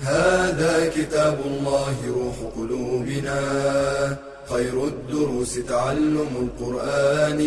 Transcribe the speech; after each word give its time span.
هذا 0.00 0.90
كتاب 0.96 1.38
الله 1.46 1.96
روح 2.08 2.36
قلوبنا. 2.56 3.40
خير 4.48 4.84
الدروس 4.84 5.54
تعلم 5.66 6.32
القرآن. 6.42 7.40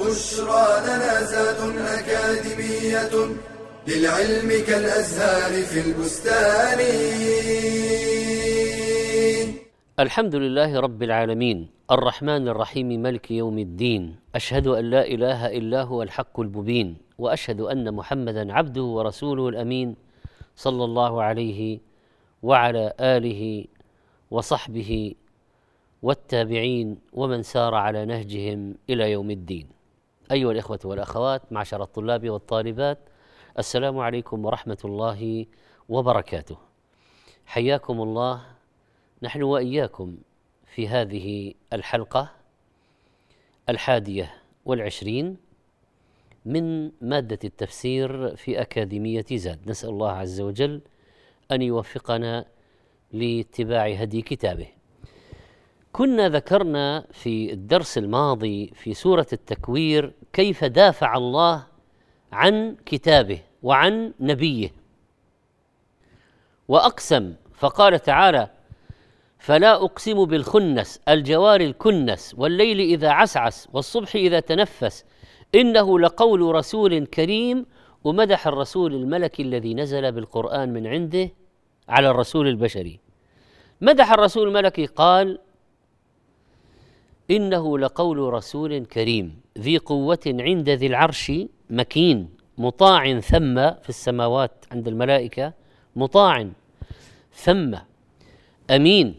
بشرى 0.00 0.66
لنا 0.86 1.22
زاد 1.22 1.60
أكاديمية 1.98 3.14
للعلم 3.88 4.50
كالأزهار 4.66 5.62
في 5.62 5.80
البستان. 5.80 6.80
الحمد 10.00 10.34
لله 10.34 10.80
رب 10.80 11.02
العالمين. 11.02 11.68
الرحمن 11.90 12.48
الرحيم 12.48 13.02
ملك 13.02 13.30
يوم 13.30 13.58
الدين. 13.58 14.16
أشهد 14.34 14.66
أن 14.66 14.84
لا 14.90 15.06
إله 15.06 15.46
إلا 15.46 15.82
هو 15.82 16.02
الحق 16.02 16.40
المبين 16.40 16.96
وأشهد 17.18 17.60
أن 17.60 17.94
محمدا 17.94 18.52
عبده 18.52 18.82
ورسوله 18.82 19.48
الأمين. 19.48 20.09
صلى 20.60 20.84
الله 20.84 21.22
عليه 21.22 21.80
وعلى 22.42 22.92
آله 23.00 23.64
وصحبه 24.30 25.14
والتابعين 26.02 26.98
ومن 27.12 27.42
سار 27.42 27.74
على 27.74 28.04
نهجهم 28.04 28.74
إلى 28.90 29.12
يوم 29.12 29.30
الدين. 29.30 29.68
أيها 30.32 30.52
الإخوة 30.52 30.78
والأخوات 30.84 31.52
معشر 31.52 31.82
الطلاب 31.82 32.30
والطالبات 32.30 32.98
السلام 33.58 33.98
عليكم 33.98 34.44
ورحمة 34.44 34.78
الله 34.84 35.46
وبركاته. 35.88 36.56
حياكم 37.46 38.02
الله 38.02 38.42
نحن 39.22 39.42
وإياكم 39.42 40.16
في 40.66 40.88
هذه 40.88 41.54
الحلقة 41.72 42.30
الحادية 43.68 44.34
والعشرين 44.64 45.36
من 46.44 46.92
مادة 47.00 47.38
التفسير 47.44 48.36
في 48.36 48.60
أكاديمية 48.60 49.24
زاد. 49.32 49.70
نسأل 49.70 49.88
الله 49.88 50.10
عز 50.10 50.40
وجل 50.40 50.80
أن 51.52 51.62
يوفقنا 51.62 52.44
لاتباع 53.12 53.86
هدي 53.88 54.22
كتابه. 54.22 54.66
كنا 55.92 56.28
ذكرنا 56.28 57.06
في 57.12 57.52
الدرس 57.52 57.98
الماضي 57.98 58.72
في 58.74 58.94
سورة 58.94 59.26
التكوير 59.32 60.12
كيف 60.32 60.64
دافع 60.64 61.16
الله 61.16 61.66
عن 62.32 62.76
كتابه 62.86 63.40
وعن 63.62 64.12
نبيه. 64.20 64.72
وأقسم 66.68 67.34
فقال 67.54 67.98
تعالى 67.98 68.50
فلا 69.38 69.74
أقسم 69.74 70.24
بالخنس 70.24 71.00
الجوار 71.08 71.60
الكنس 71.60 72.34
والليل 72.38 72.80
إذا 72.80 73.08
عسعس 73.10 73.68
والصبح 73.72 74.14
إذا 74.14 74.40
تنفس 74.40 75.04
إنه 75.54 76.00
لقول 76.00 76.54
رسول 76.54 77.06
كريم 77.06 77.66
ومدح 78.04 78.46
الرسول 78.46 78.94
الملكي 78.94 79.42
الذي 79.42 79.74
نزل 79.74 80.12
بالقرآن 80.12 80.72
من 80.72 80.86
عنده 80.86 81.30
على 81.88 82.10
الرسول 82.10 82.48
البشري. 82.48 83.00
مدح 83.80 84.12
الرسول 84.12 84.48
الملكي 84.48 84.86
قال 84.86 85.38
إنه 87.30 87.78
لقول 87.78 88.18
رسول 88.18 88.84
كريم 88.84 89.40
ذي 89.58 89.78
قوة 89.78 90.18
عند 90.26 90.70
ذي 90.70 90.86
العرش 90.86 91.32
مكين 91.70 92.30
مطاع 92.58 93.20
ثم 93.20 93.54
في 93.70 93.88
السماوات 93.88 94.64
عند 94.72 94.88
الملائكة 94.88 95.52
مطاع 95.96 96.48
ثم 97.32 97.76
أمين. 98.70 99.14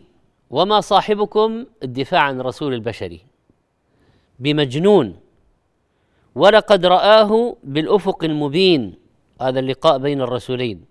وما 0.50 0.82
صاحبكم 0.82 1.66
الدفاع 1.84 2.22
عن 2.22 2.42
رسول 2.42 2.74
البشري. 2.74 3.22
بمجنون. 4.40 5.16
ولقد 6.36 6.86
رآه 6.86 7.56
بالأفق 7.64 8.24
المبين. 8.24 8.96
هذا 9.42 9.60
اللقاء 9.60 9.98
بين 9.98 10.22
الرسولين. 10.22 10.86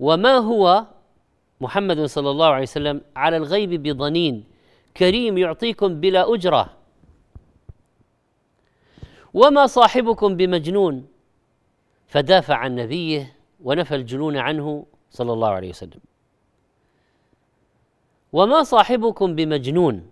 وما 0.00 0.36
هو 0.36 0.86
محمد 1.60 2.04
صلى 2.04 2.30
الله 2.30 2.46
عليه 2.46 2.62
وسلم 2.62 3.00
على 3.16 3.36
الغيب 3.36 3.82
بضنين؟ 3.82 4.44
كريم 4.96 5.38
يعطيكم 5.38 6.00
بلا 6.00 6.34
أجرة. 6.34 6.74
وما 9.34 9.66
صاحبكم 9.66 10.36
بمجنون؟ 10.36 11.06
فدافع 12.08 12.54
عن 12.56 12.76
نبيه 12.76 13.34
ونفى 13.64 13.94
الجنون 13.94 14.36
عنه 14.36 14.86
صلى 15.10 15.32
الله 15.32 15.48
عليه 15.48 15.68
وسلم. 15.68 16.00
وما 18.32 18.62
صاحبكم 18.62 19.34
بمجنون؟ 19.34 20.10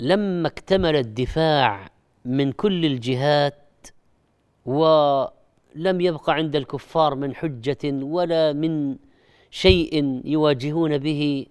فلما 0.00 0.48
اكتمل 0.48 0.96
الدفاع 0.96 1.90
من 2.24 2.52
كل 2.52 2.84
الجهات 2.84 3.86
ولم 4.66 6.00
يبق 6.00 6.30
عند 6.30 6.56
الكفار 6.56 7.14
من 7.14 7.34
حجة 7.34 7.84
ولا 7.84 8.52
من 8.52 8.96
شيء 9.50 10.20
يواجهون 10.24 10.98
به 10.98 11.46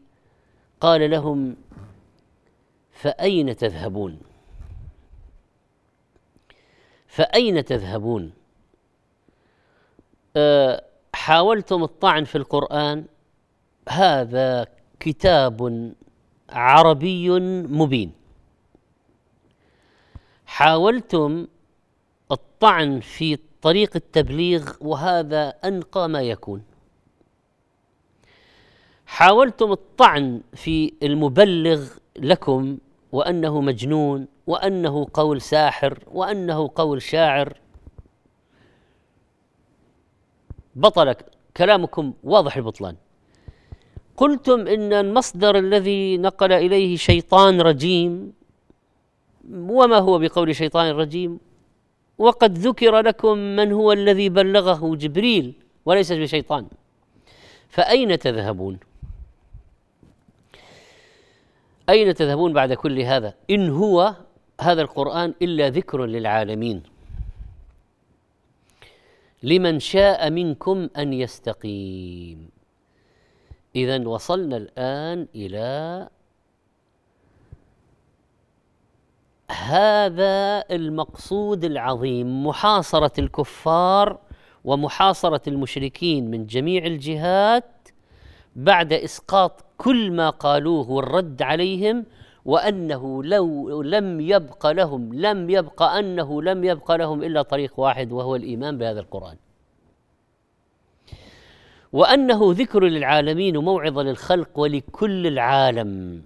قال 0.81 1.11
لهم 1.11 1.55
فأين 2.91 3.55
تذهبون؟ 3.55 4.19
فأين 7.07 7.65
تذهبون؟ 7.65 8.31
أه 10.37 10.83
حاولتم 11.13 11.83
الطعن 11.83 12.23
في 12.23 12.37
القرآن؟ 12.37 13.05
هذا 13.89 14.67
كتاب 14.99 15.93
عربي 16.49 17.29
مبين. 17.69 18.18
حاولتم 20.49 21.47
الطعن 22.31 22.99
في 22.99 23.37
طريق 23.61 23.91
التبليغ 23.95 24.71
وهذا 24.81 25.49
أنقى 25.49 26.09
ما 26.09 26.21
يكون. 26.21 26.63
حاولتم 29.05 29.71
الطعن 29.71 30.41
في 30.53 30.93
المبلغ 31.03 31.87
لكم 32.15 32.77
وأنه 33.11 33.61
مجنون 33.61 34.27
وأنه 34.47 35.07
قول 35.13 35.41
ساحر 35.41 35.99
وأنه 36.11 36.69
قول 36.75 37.01
شاعر. 37.01 37.57
بطل 40.75 41.15
كلامكم 41.57 42.13
واضح 42.23 42.57
البطلان. 42.57 42.95
قلتم 44.17 44.67
إن 44.67 44.93
المصدر 44.93 45.57
الذي 45.57 46.17
نقل 46.17 46.51
إليه 46.51 46.97
شيطان 46.97 47.61
رجيم 47.61 48.38
وما 49.51 49.97
هو 49.97 50.19
بقول 50.19 50.55
شيطان 50.55 50.95
رجيم 50.95 51.39
وقد 52.17 52.57
ذكر 52.57 52.99
لكم 52.99 53.37
من 53.37 53.71
هو 53.71 53.91
الذي 53.91 54.29
بلغه 54.29 54.95
جبريل 54.95 55.53
وليس 55.85 56.11
بشيطان. 56.11 56.67
فأين 57.69 58.19
تذهبون؟ 58.19 58.79
أين 61.89 62.13
تذهبون 62.13 62.53
بعد 62.53 62.73
كل 62.73 62.99
هذا؟ 62.99 63.33
إن 63.49 63.69
هو 63.69 64.15
هذا 64.61 64.81
القرآن 64.81 65.33
إلا 65.41 65.69
ذكر 65.69 66.05
للعالمين. 66.05 66.83
لمن 69.43 69.79
شاء 69.79 70.29
منكم 70.29 70.89
أن 70.97 71.13
يستقيم. 71.13 72.49
اذا 73.75 74.07
وصلنا 74.07 74.57
الآن 74.57 75.27
إلى 75.35 76.09
هذا 79.51 80.63
المقصود 80.71 81.63
العظيم 81.65 82.47
محاصرة 82.47 83.11
الكفار 83.19 84.19
ومحاصرة 84.63 85.41
المشركين 85.47 86.31
من 86.31 86.45
جميع 86.45 86.85
الجهات 86.85 87.87
بعد 88.55 88.93
إسقاط 88.93 89.65
كل 89.77 90.11
ما 90.11 90.29
قالوه 90.29 90.91
والرد 90.91 91.41
عليهم 91.41 92.05
وأنه 92.45 93.23
لو 93.23 93.81
لم 93.81 94.19
يبق 94.19 94.67
لهم 94.67 95.13
لم 95.13 95.49
يبق 95.49 95.83
أنه 95.83 96.41
لم 96.41 96.63
يبق 96.63 96.91
لهم 96.91 97.23
إلا 97.23 97.41
طريق 97.41 97.79
واحد 97.79 98.11
وهو 98.11 98.35
الإيمان 98.35 98.77
بهذا 98.77 98.99
القرآن. 98.99 99.35
وأنه 101.93 102.53
ذكر 102.53 102.83
للعالمين 102.83 103.57
وموعظه 103.57 104.03
للخلق 104.03 104.59
ولكل 104.59 105.27
العالم. 105.27 106.21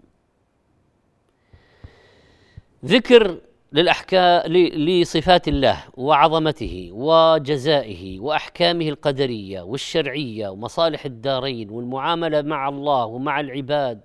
ذكر 2.86 3.38
للأحكام 3.74 4.52
لصفات 4.52 5.48
الله 5.48 5.84
وعظمته 5.98 6.90
وجزائه 6.92 8.20
وأحكامه 8.20 8.90
القدرية 8.90 9.62
والشرعية 9.62 10.50
ومصالح 10.50 11.06
الدارين 11.06 11.70
والمعاملة 11.70 12.42
مع 12.42 12.70
الله 12.70 13.06
ومع 13.06 13.40
العباد. 13.40 14.02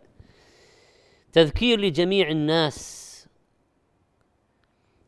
تذكير 1.32 1.80
لجميع 1.80 2.28
الناس 2.30 3.08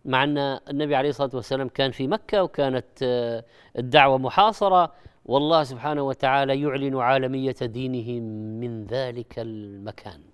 مع 0.05 0.25
أن 0.25 0.39
النبي 0.39 0.95
عليه 0.97 1.09
الصلاة 1.09 1.31
والسلام 1.35 1.69
كان 1.69 1.91
في 1.91 2.07
مكة 2.07 2.43
وكانت 2.43 2.87
آه، 3.03 3.45
الدعوة 3.79 4.19
محاصرة. 4.19 4.93
والله 5.25 5.63
سبحانه 5.63 6.03
وتعالى 6.03 6.63
يعلن 6.63 6.97
عالمية 6.97 7.57
دينه 7.63 8.21
من 8.61 8.85
ذلك 8.85 9.39
المكان. 9.39 10.30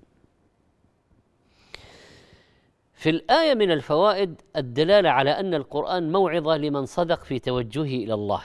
في 2.96 3.10
الآية 3.10 3.54
من 3.54 3.70
الفوائد 3.70 4.42
الدلالة 4.56 5.10
على 5.10 5.30
أن 5.30 5.54
القرآن 5.54 6.12
موعظة 6.12 6.56
لمن 6.56 6.86
صدق 6.86 7.24
في 7.24 7.38
توجهه 7.38 8.04
إلى 8.04 8.14
الله. 8.14 8.42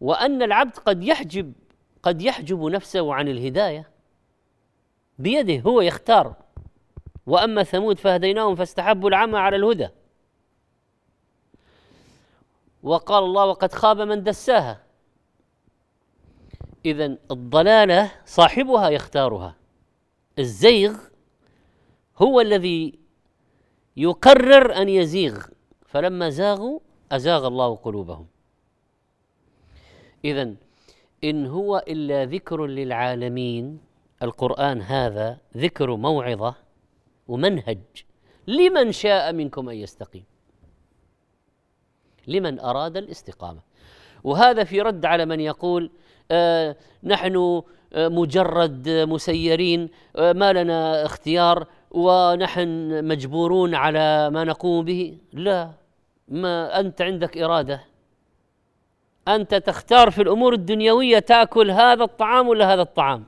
وأن 0.00 0.42
العبد 0.42 0.76
قد 0.76 1.02
يحجب 1.04 1.52
قد 2.02 2.22
يحجب 2.22 2.64
نفسه 2.64 3.14
عن 3.14 3.28
الهداية. 3.28 3.88
بيده 5.18 5.60
هو 5.60 5.80
يختار. 5.80 6.34
وأما 7.26 7.62
ثمود 7.62 7.98
فهديناهم 7.98 8.54
فاستحبوا 8.54 9.08
العمى 9.08 9.38
على 9.38 9.56
الهدى. 9.56 9.88
وقال 12.82 13.24
الله 13.24 13.46
وقد 13.46 13.72
خاب 13.72 14.00
من 14.00 14.22
دساها. 14.22 14.82
إذا 16.84 17.18
الضلالة 17.30 18.12
صاحبها 18.26 18.88
يختارها. 18.88 19.56
الزيغ 20.38 21.11
هو 22.22 22.40
الذي 22.40 22.98
يقرر 23.96 24.74
أن 24.74 24.88
يزيغ 24.88 25.46
فلما 25.86 26.28
زاغوا 26.30 26.80
أزاغ 27.12 27.46
الله 27.46 27.76
قلوبهم. 27.76 28.26
اذا 30.24 30.54
إن 31.24 31.46
هو 31.46 31.84
إلا 31.88 32.24
ذكر 32.24 32.66
للعالمين 32.66 33.80
القرآن 34.22 34.82
هذا 34.82 35.38
ذكر 35.56 35.96
موعظة 35.96 36.54
ومنهج. 37.28 37.78
لمن 38.46 38.92
شاء 38.92 39.32
منكم 39.32 39.68
أن 39.68 39.76
يستقيم. 39.76 40.24
لمن 42.26 42.60
أراد 42.60 42.96
الاستقامة. 42.96 43.60
وهذا 44.24 44.64
في 44.64 44.80
رد 44.80 45.04
على 45.04 45.26
من 45.26 45.40
يقول 45.40 45.90
آه 46.30 46.76
نحن 47.02 47.62
آه 47.92 48.08
مجرد 48.08 48.88
مسيرين 48.88 49.88
آه 50.16 50.32
ما 50.32 50.52
لنا 50.52 51.04
اختيار 51.04 51.66
ونحن 51.94 53.04
مجبورون 53.04 53.74
على 53.74 54.30
ما 54.30 54.44
نقوم 54.44 54.84
به؟ 54.84 55.18
لا. 55.32 55.70
ما 56.28 56.80
أنت 56.80 57.02
عندك 57.02 57.38
إرادة. 57.38 57.80
أنت 59.28 59.54
تختار 59.54 60.10
في 60.10 60.22
الأمور 60.22 60.52
الدنيوية 60.52 61.18
تأكل 61.18 61.70
هذا 61.70 62.04
الطعام 62.04 62.48
ولا 62.48 62.74
هذا 62.74 62.82
الطعام. 62.82 63.24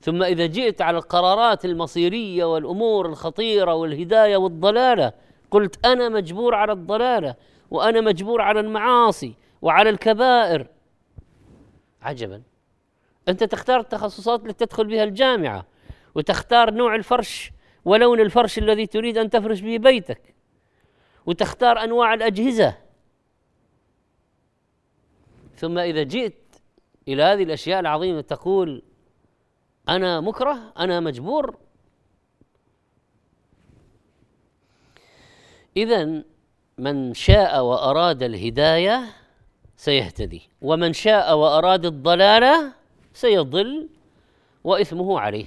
ثم 0.00 0.22
إذا 0.22 0.46
جئت 0.46 0.82
على 0.82 0.98
القرارات 0.98 1.64
المصيرية 1.64 2.44
والأمور 2.44 3.06
الخطيرة 3.06 3.74
والهداية 3.74 4.36
والضلالة 4.36 5.12
قلت 5.50 5.86
أنا 5.86 6.08
مجبور 6.08 6.54
على 6.54 6.72
الضلالة 6.72 7.34
وأنا 7.70 8.00
مجبور 8.00 8.40
على 8.40 8.60
المعاصي 8.60 9.34
وعلى 9.62 9.90
الكبائر. 9.90 10.66
عجبا. 12.02 12.42
أنت 13.28 13.44
تختار 13.44 13.80
التخصصات 13.80 14.42
اللي 14.42 14.52
تدخل 14.52 14.86
بها 14.86 15.04
الجامعة 15.04 15.64
وتختار 16.14 16.70
نوع 16.70 16.94
الفرش 16.94 17.52
ولون 17.86 18.20
الفرش 18.20 18.58
الذي 18.58 18.86
تريد 18.86 19.18
أن 19.18 19.30
تفرش 19.30 19.60
به 19.60 19.76
بيتك 19.76 20.34
وتختار 21.26 21.84
أنواع 21.84 22.14
الأجهزة. 22.14 22.76
ثم 25.56 25.78
إذا 25.78 26.02
جئت 26.02 26.34
إلى 27.08 27.22
هذه 27.22 27.42
الأشياء 27.42 27.80
العظيمة 27.80 28.20
تقول 28.20 28.82
أنا 29.88 30.20
مكره 30.20 30.72
أنا 30.78 31.00
مجبور. 31.00 31.56
اذا 35.76 36.24
من 36.78 37.14
شاء 37.14 37.64
وأراد 37.64 38.22
الهداية 38.22 39.02
سيهتدي 39.76 40.42
ومن 40.62 40.92
شاء 40.92 41.36
وأراد 41.36 41.86
الضلالة 41.86 42.72
سيضل 43.12 43.88
وإثمه 44.64 45.20
عليه. 45.20 45.46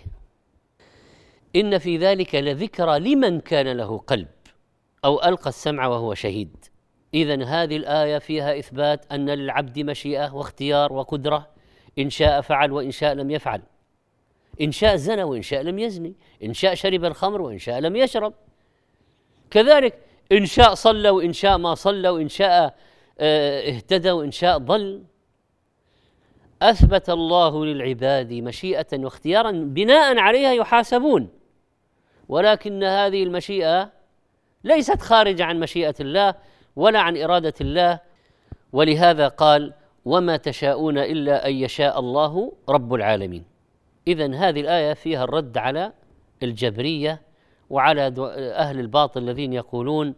إن 1.56 1.78
في 1.78 1.98
ذلك 1.98 2.36
لذكرى 2.36 3.00
لمن 3.00 3.40
كان 3.40 3.78
له 3.78 3.98
قلب 3.98 4.28
أو 5.06 5.24
ألقى 5.24 5.50
السمع 5.50 5.88
وهو 5.88 6.13
شهيد. 6.13 6.66
إذا 7.13 7.44
هذه 7.44 7.78
الآية 7.78 8.18
فيها 8.18 8.60
إثبات 8.60 9.12
أن 9.12 9.30
للعبد 9.30 9.80
مشيئة 9.80 10.34
واختيار 10.34 10.94
وقدرة 10.94 11.48
إن 12.00 12.10
شاء 12.10 12.42
فعل 12.42 12.72
وإن 12.72 12.92
شاء 12.92 13.13
لم 13.13 13.31
يفعل. 13.31 13.62
إن 14.62 14.72
شاء 14.72 14.96
زنى 14.96 15.24
وإن 15.24 15.42
شاء 15.42 15.62
لم 15.62 15.80
يزني. 15.80 16.13
إن 16.44 16.54
شاء 16.54 16.74
شرب 16.74 17.06
الخمر 17.06 17.42
وإن 17.42 17.57
شاء 17.57 17.80
لم 17.80 17.96
يشرب. 17.96 18.34
كذلك 19.51 20.00
إن 20.31 20.46
شاء 20.46 20.74
صلى 20.74 21.10
وإن 21.10 21.34
شاء 21.34 21.57
ما 21.57 21.75
صلى 21.75 22.10
وإن 22.10 22.28
شاء 22.28 22.75
آه، 23.19 23.69
اهتدى 23.69 24.12
وإن 24.12 24.31
شاء 24.31 24.57
ضل. 24.57 25.04
أثبت 26.62 27.10
الله 27.10 27.66
للعباد 27.66 28.34
مشيئة 28.34 28.88
واختيارا 28.94 29.51
بناء 29.51 30.18
عليها 30.18 30.54
يحاسبون. 30.54 31.38
ولكن 32.30 32.84
هذه 32.84 33.24
المشيئة 33.24 33.90
ليست 34.64 35.02
خارجه 35.02 35.46
عن 35.46 35.60
مشيئة 35.60 35.96
الله 36.00 36.34
ولا 36.76 37.00
عن 37.00 37.18
إرادة 37.18 37.54
الله. 37.62 38.00
ولهذا 38.74 39.28
قال 39.28 39.74
وما 40.06 40.38
تشاءون 40.38 40.98
إلا 40.98 41.48
أن 41.48 41.54
يشاء 41.54 42.00
الله 42.00 42.54
رب 42.70 42.94
العالمين. 42.94 43.44
اذا 44.08 44.36
هذه 44.36 44.62
الآية 44.62 44.94
فيها 44.94 45.24
الرد 45.24 45.58
على 45.58 45.92
الجبرية 46.44 47.22
وعلى 47.70 48.14
أهل 48.56 48.80
الباطل 48.80 49.22
الذين 49.22 49.54
يقولون 49.54 50.16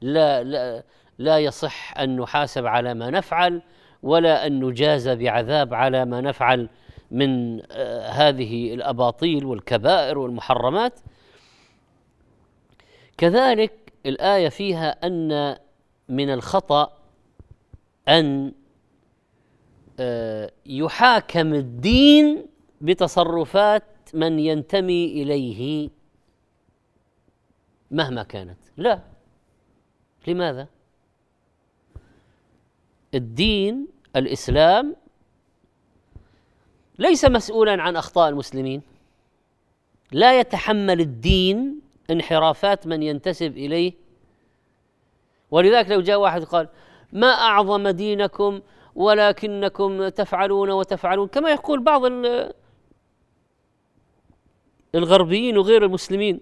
لا 0.00 0.42
لا 0.42 0.82
لا 1.18 1.38
يصح 1.38 1.98
أن 1.98 2.16
نحاسب 2.16 2.66
على 2.66 2.94
ما 2.94 3.10
نفعل 3.10 3.62
ولا 4.02 4.46
أن 4.46 4.64
نجازى 4.64 5.14
بعذاب 5.14 5.74
على 5.74 6.04
ما 6.04 6.20
نفعل 6.20 6.68
من 7.10 7.60
آه، 7.72 8.08
هذه 8.08 8.74
الأباطيل 8.74 9.44
والكبائر 9.44 10.18
والمحرمات. 10.18 11.00
كذلك 13.22 13.92
الآية 14.06 14.48
فيها 14.48 15.06
أن 15.06 15.56
من 16.08 16.30
الخطأ 16.30 16.98
أن 18.08 18.52
آه، 20.00 20.50
يحاكم 20.66 21.54
الدين 21.54 22.46
بتصرفات 22.80 23.84
من 24.14 24.38
ينتمي 24.38 25.22
إليه 25.22 25.90
مهما 27.90 28.22
كانت. 28.22 28.58
لا. 28.76 29.00
لماذا؟ 30.26 30.68
الدين 33.14 33.88
الإسلام 34.16 34.96
ليس 36.98 37.24
مسؤولا 37.24 37.82
عن 37.82 37.96
أخطاء 37.96 38.28
المسلمين. 38.28 38.82
لا 40.12 40.40
يتحمل 40.40 41.00
الدين 41.00 41.81
انحرافات 42.10 42.86
من 42.86 43.02
ينتسب 43.02 43.56
إليه. 43.56 43.92
ولذلك 45.50 45.90
لو 45.90 46.00
جاء 46.00 46.20
واحد 46.20 46.44
قال 46.44 46.68
ما 47.12 47.26
أعظم 47.26 47.88
دينكم 47.88 48.60
ولكنكم 48.94 50.08
تفعلون 50.08 50.70
وتفعلون 50.70 51.28
كما 51.28 51.50
يقول 51.50 51.82
بعض 51.82 52.02
الغربيين 54.94 55.58
وغير 55.58 55.84
المسلمين 55.84 56.40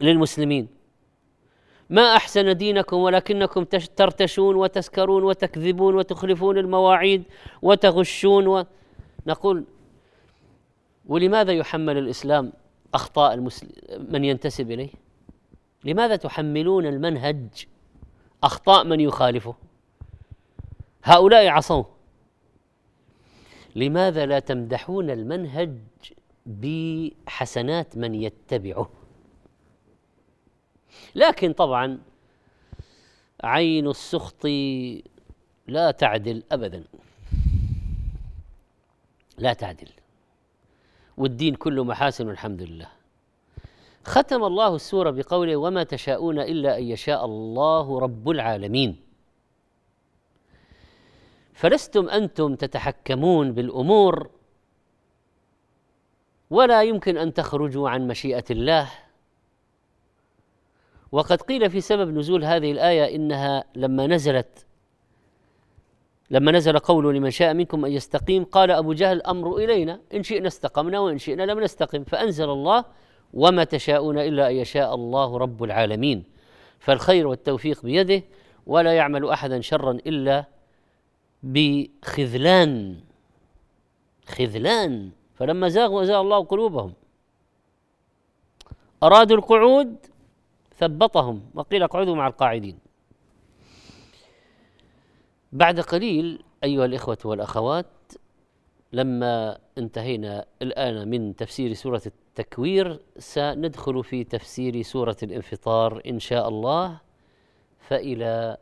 للمسلمين. 0.00 0.68
ما 1.90 2.16
أحسن 2.16 2.56
دينكم 2.56 2.96
ولكنكم 2.96 3.64
ترتشون 3.96 4.56
وتسكرون 4.56 5.22
وتكذبون 5.24 5.94
وتخلفون 5.94 6.58
المواعيد 6.58 7.22
وتغشون 7.62 8.46
و... 8.46 8.64
نقول 9.26 9.64
ولماذا 11.06 11.52
يحمل 11.52 11.98
الإسلام 11.98 12.52
أخطاء 12.94 13.34
المسلم 13.34 13.70
من 14.12 14.24
ينتسب 14.24 14.70
إليه؟ 14.70 14.90
لماذا 15.84 16.16
تحملون 16.16 16.86
المنهج 16.86 17.66
أخطاء 18.44 18.84
من 18.84 19.00
يخالفه؟ 19.00 19.54
هؤلاء 21.04 21.48
عصوه 21.48 21.86
لماذا 23.76 24.26
لا 24.26 24.38
تمدحون 24.38 25.10
المنهج 25.10 25.78
بحسنات 26.46 27.96
من 27.96 28.14
يتبعه؟ 28.14 28.90
لكن 31.14 31.52
طبعا 31.52 31.98
عين 33.44 33.88
السخط 33.88 34.46
لا 35.66 35.90
تعدل 35.90 36.42
ابدا. 36.52 36.84
لا 39.38 39.52
تعدل. 39.52 39.88
والدين 41.16 41.54
كله 41.54 41.84
محاسن 41.84 42.28
والحمد 42.28 42.62
لله. 42.62 42.88
ختم 44.04 44.44
الله 44.44 44.74
السورة 44.74 45.10
بقوله 45.10 45.56
وما 45.56 45.82
تشاءون 45.82 46.38
إلا 46.38 46.78
أن 46.78 46.84
يشاء 46.84 47.24
الله 47.24 48.00
رب 48.00 48.30
العالمين 48.30 48.96
فلستم 51.54 52.08
أنتم 52.08 52.54
تتحكمون 52.54 53.52
بالأمور 53.52 54.30
ولا 56.50 56.82
يمكن 56.82 57.16
أن 57.16 57.34
تخرجوا 57.34 57.90
عن 57.90 58.08
مشيئة 58.08 58.44
الله. 58.50 58.90
وقد 61.12 61.42
قيل 61.42 61.70
في 61.70 61.80
سبب 61.80 62.08
نزول 62.18 62.44
هذه 62.44 62.72
الآية 62.72 63.16
إنها 63.16 63.64
لما 63.76 64.06
نزلت 64.06 64.66
لما 66.32 66.52
نزل 66.52 66.78
قوله 66.78 67.12
لمن 67.12 67.30
شاء 67.30 67.54
منكم 67.54 67.84
أن 67.84 67.92
يستقيم 67.92 68.44
قال 68.44 68.70
أبو 68.70 68.92
جهل 68.92 69.16
الأمر 69.16 69.56
إلينا 69.56 70.00
إن 70.14 70.22
شئنا 70.22 70.48
استقمنا 70.48 70.98
وإن 71.00 71.18
شئنا 71.18 71.42
لم 71.42 71.60
نستقم 71.60 72.04
فأنزل 72.04 72.50
الله 72.50 72.84
وما 73.32 73.64
تشاءون 73.64 74.18
إلا 74.18 74.50
أن 74.50 74.54
يشاء 74.54 74.94
الله 74.94 75.38
رب 75.38 75.64
العالمين. 75.64 76.24
فالخير 76.78 77.26
والتوفيق 77.26 77.82
بيده 77.82 78.22
ولا 78.66 78.92
يعمل 78.92 79.28
أحدا 79.28 79.60
شرا 79.60 79.90
إلا 79.92 80.44
بخذلان 81.42 83.00
خذلان. 84.28 85.10
فلما 85.34 85.68
زاغوا 85.68 86.02
أزاغ 86.02 86.20
الله 86.20 86.44
قلوبهم. 86.44 86.92
أرادوا 89.02 89.36
القعود 89.36 89.96
ثبطهم 90.78 91.42
وقيل 91.54 91.82
اقعدوا 91.82 92.14
مع 92.16 92.26
القاعدين. 92.26 92.91
بعد 95.52 95.80
قليل 95.80 96.42
أيها 96.64 96.84
الإخوة 96.84 97.18
والأخوات 97.24 97.86
لما 98.92 99.58
انتهينا 99.78 100.44
الآن 100.62 101.10
من 101.10 101.36
تفسير 101.36 101.72
سورة 101.72 102.02
التكوير 102.06 103.00
سندخل 103.18 104.04
في 104.04 104.24
تفسير 104.24 104.82
سورة 104.82 105.16
الانفطار 105.22 106.02
إن 106.06 106.18
شاء 106.18 106.48
الله 106.48 107.00
فإلى 107.78 108.56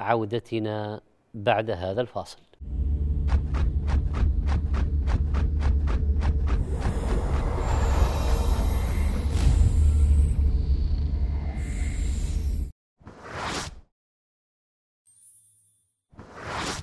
عودتنا 0.00 1.00
بعد 1.34 1.70
هذا 1.70 2.00
الفاصل. 2.00 2.40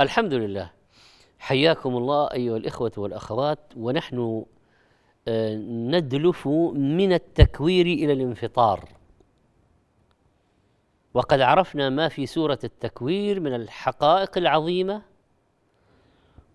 الحمد 0.00 0.34
لله 0.34 0.70
حياكم 1.38 1.96
الله 1.96 2.32
أيها 2.32 2.56
الإخوة 2.56 2.92
والأخوات 2.96 3.58
ونحن 3.76 4.44
آه، 5.28 5.56
ندلف 5.56 6.48
من 6.74 7.12
التكوير 7.12 7.86
إلى 7.86 8.12
الانفطار. 8.12 8.88
وقد 11.14 11.40
عرفنا 11.40 11.90
ما 11.90 12.08
في 12.08 12.26
سورة 12.26 12.58
التكوير 12.64 13.40
من 13.40 13.54
الحقائق 13.54 14.38
العظيمة 14.38 15.02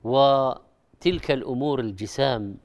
وتلك 0.04 1.32
الأمور 1.32 1.80
الجسام. 1.80 2.58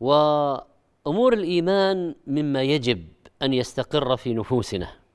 وأمور 0.00 1.32
الإيمان 1.32 2.14
مما 2.26 2.62
يجب 2.62 3.08
أن 3.42 3.54
يستقر 3.54 4.16
في 4.16 4.34
نفوسنا. 4.34 5.05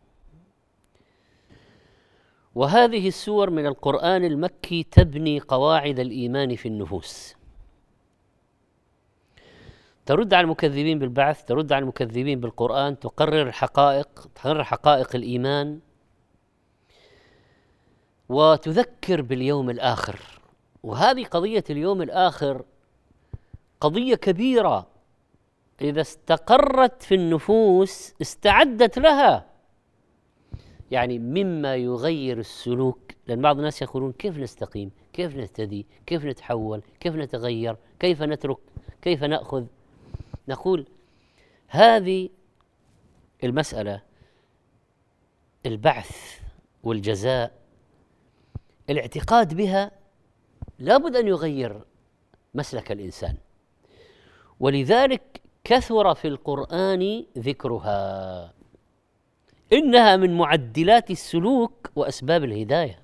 وهذه 2.55 3.08
السور 3.08 3.50
من 3.50 3.65
القرآن 3.65 4.25
المكي 4.25 4.84
تبني 4.84 5.39
قواعد 5.39 6.00
الإيمان 6.00 6.55
في 6.55 6.67
النفوس. 6.67 7.36
ترد 10.05 10.34
على 10.34 10.43
المكذبين 10.43 11.00
بالبعث 11.00 11.46
ترد 11.46 11.74
على 11.74 11.84
المكذبين 11.84 12.39
بالقرآن 12.39 13.00
تقرر 13.00 13.41
الحقائق 13.48 14.27
تقرر 14.36 14.63
حقائق 14.63 15.15
الإيمان 15.15 15.79
وتذكر 18.29 19.22
باليوم 19.22 19.70
الآخر. 19.70 20.20
وهذه 20.84 21.24
قضية 21.24 21.63
اليوم 21.70 22.01
الآخر 22.01 22.65
قضية 23.81 24.15
كبيرة. 24.15 24.88
إذا 25.81 26.01
استقرت 26.01 27.03
في 27.03 27.15
النفوس 27.15 28.13
استعدت 28.22 29.00
لها. 29.00 29.50
يعني 30.91 31.19
مما 31.19 31.75
يغير 31.75 32.39
السلوك 32.39 33.00
لأن 33.27 33.41
بعض 33.41 33.57
الناس 33.57 33.81
يقولون 33.81 34.12
كيف 34.12 34.38
نستقيم؟ 34.38 34.91
كيف 35.13 35.36
نهتدي؟ 35.36 35.86
كيف 36.05 36.25
نتحول؟ 36.25 36.81
كيف 37.00 37.15
نتغير؟ 37.15 37.77
كيف 38.00 38.24
نترك؟ 38.24 38.57
كيف 39.01 39.24
نأخذ؟ 39.24 39.65
نقول 40.48 40.86
هذه 41.67 42.29
المسألة 43.43 44.01
البعث 45.65 46.39
والجزاء 46.83 47.51
الاعتقاد 48.89 49.53
بها 49.53 49.91
لابد 50.79 51.15
أن 51.15 51.27
يغير 51.27 51.81
مسلك 52.53 52.91
الإنسان. 52.91 53.38
ولذلك 54.60 55.41
كثر 55.63 56.15
في 56.15 56.27
القرآن 56.27 57.25
ذكرها. 57.38 58.53
إنها 59.73 60.17
من 60.17 60.37
معدلات 60.37 61.11
السلوك 61.11 61.89
وأسباب 61.95 62.43
الهداية. 62.43 62.99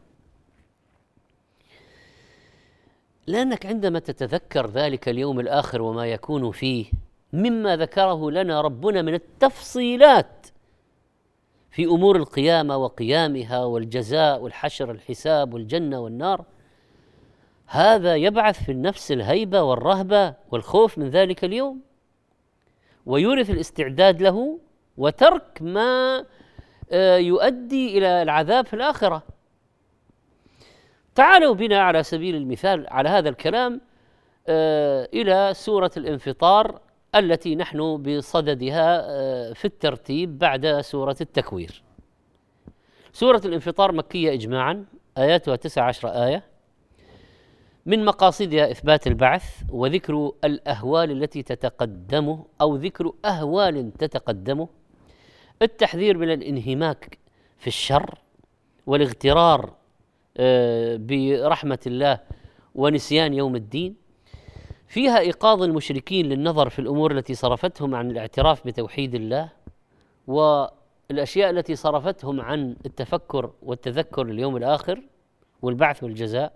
لأنك 3.27 3.65
عندما 3.65 3.99
تتذكر 3.99 4.67
ذلك 4.67 5.09
اليوم 5.09 5.39
الآخر 5.39 5.81
وما 5.81 6.05
يكون 6.05 6.51
فيه 6.51 6.85
مما 7.33 7.77
ذكره 7.77 8.31
لنا 8.31 8.61
ربنا 8.61 9.01
من 9.01 9.13
التفصيلات 9.13 10.47
في 11.71 11.85
أمور 11.85 12.15
القيامة 12.15 12.77
وقيامها 12.77 13.63
والجزاء 13.63 14.41
والحشر 14.41 14.91
الحساب 14.91 15.53
والجنة 15.53 15.99
والنار 15.99 16.45
هذا 17.65 18.15
يبعث 18.15 18.63
في 18.63 18.71
النفس 18.71 19.11
الهيبة 19.11 19.61
والرهبة 19.61 20.33
والخوف 20.51 20.97
من 20.97 21.09
ذلك 21.09 21.43
اليوم 21.43 21.81
ويورث 23.05 23.49
الاستعداد 23.49 24.21
له 24.21 24.59
وترك 24.97 25.61
ما 25.61 26.25
يؤدي 27.17 27.97
إلى 27.97 28.21
العذاب 28.21 28.65
في 28.65 28.73
الآخرة. 28.73 29.23
تعالوا 31.15 31.53
بنا 31.53 31.81
على 31.81 32.03
سبيل 32.03 32.35
المثال 32.35 32.87
على 32.89 33.09
هذا 33.09 33.29
الكلام 33.29 33.81
آه، 34.47 35.09
إلى 35.13 35.51
سورة 35.53 35.91
الانفطار 35.97 36.81
التي 37.15 37.55
نحن 37.55 37.97
بصددها 37.97 39.01
آه، 39.05 39.53
في 39.53 39.65
الترتيب 39.65 40.39
بعد 40.39 40.81
سورة 40.81 41.15
التكوير. 41.21 41.83
سورة 43.13 43.41
الانفطار 43.45 43.91
مكية 43.91 44.33
اجماعا 44.33 44.85
آياتها 45.17 45.55
تسع 45.55 45.83
عشر 45.83 46.09
آية. 46.09 46.43
من 47.85 48.05
مقاصدها 48.05 48.71
إثبات 48.71 49.07
البعث 49.07 49.61
وذكر 49.69 50.31
الأهوال 50.43 51.11
التي 51.11 51.43
تتقدمه 51.43 52.45
أو 52.61 52.75
ذكر 52.75 53.11
أهوال 53.25 53.93
تتقدمه 53.93 54.67
التحذير 55.61 56.17
من 56.17 56.31
الانهماك 56.31 57.17
في 57.57 57.67
الشر 57.67 58.17
والاغترار 58.87 59.73
آه، 60.37 60.97
برحمة 60.99 61.79
الله 61.87 62.19
ونسيان 62.75 63.33
يوم 63.33 63.55
الدين. 63.55 63.95
فيها 64.87 65.19
إيقاظ 65.19 65.63
المشركين 65.63 66.25
للنظر 66.25 66.69
في 66.69 66.79
الأمور 66.79 67.11
التي 67.11 67.33
صرفتهم 67.33 67.95
عن 67.95 68.11
الاعتراف 68.11 68.67
بتوحيد 68.67 69.15
الله 69.15 69.49
والأشياء 70.27 71.49
التي 71.49 71.75
صرفتهم 71.75 72.41
عن 72.41 72.75
التفكر 72.85 73.51
والتذكر 73.61 74.21
اليوم 74.21 74.57
الآخر 74.57 75.01
والبعث 75.61 76.03
والجزاء. 76.03 76.53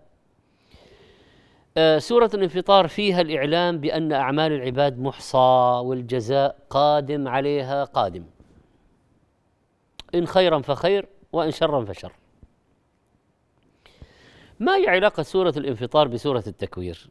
آه، 1.77 1.98
سورة 1.98 2.31
الانفطار 2.34 2.88
فيها 2.88 3.22
الإعلام 3.22 3.77
بأن 3.77 4.12
أعمال 4.12 4.51
العباد 4.51 5.00
محصى 5.00 5.81
والجزاء 5.84 6.55
قادم 6.70 7.27
عليها 7.27 7.84
قادم. 7.84 8.24
إن 10.15 10.27
خيرا 10.27 10.59
فخير 10.59 11.05
وإن 11.33 11.51
شرا 11.51 11.85
فشر 11.85 12.13
ما 14.59 14.75
هي 14.75 14.87
علاقة 14.87 15.23
سورة 15.23 15.53
الانفطار 15.57 16.07
بسورة 16.07 16.43
التكوير؟ 16.47 17.09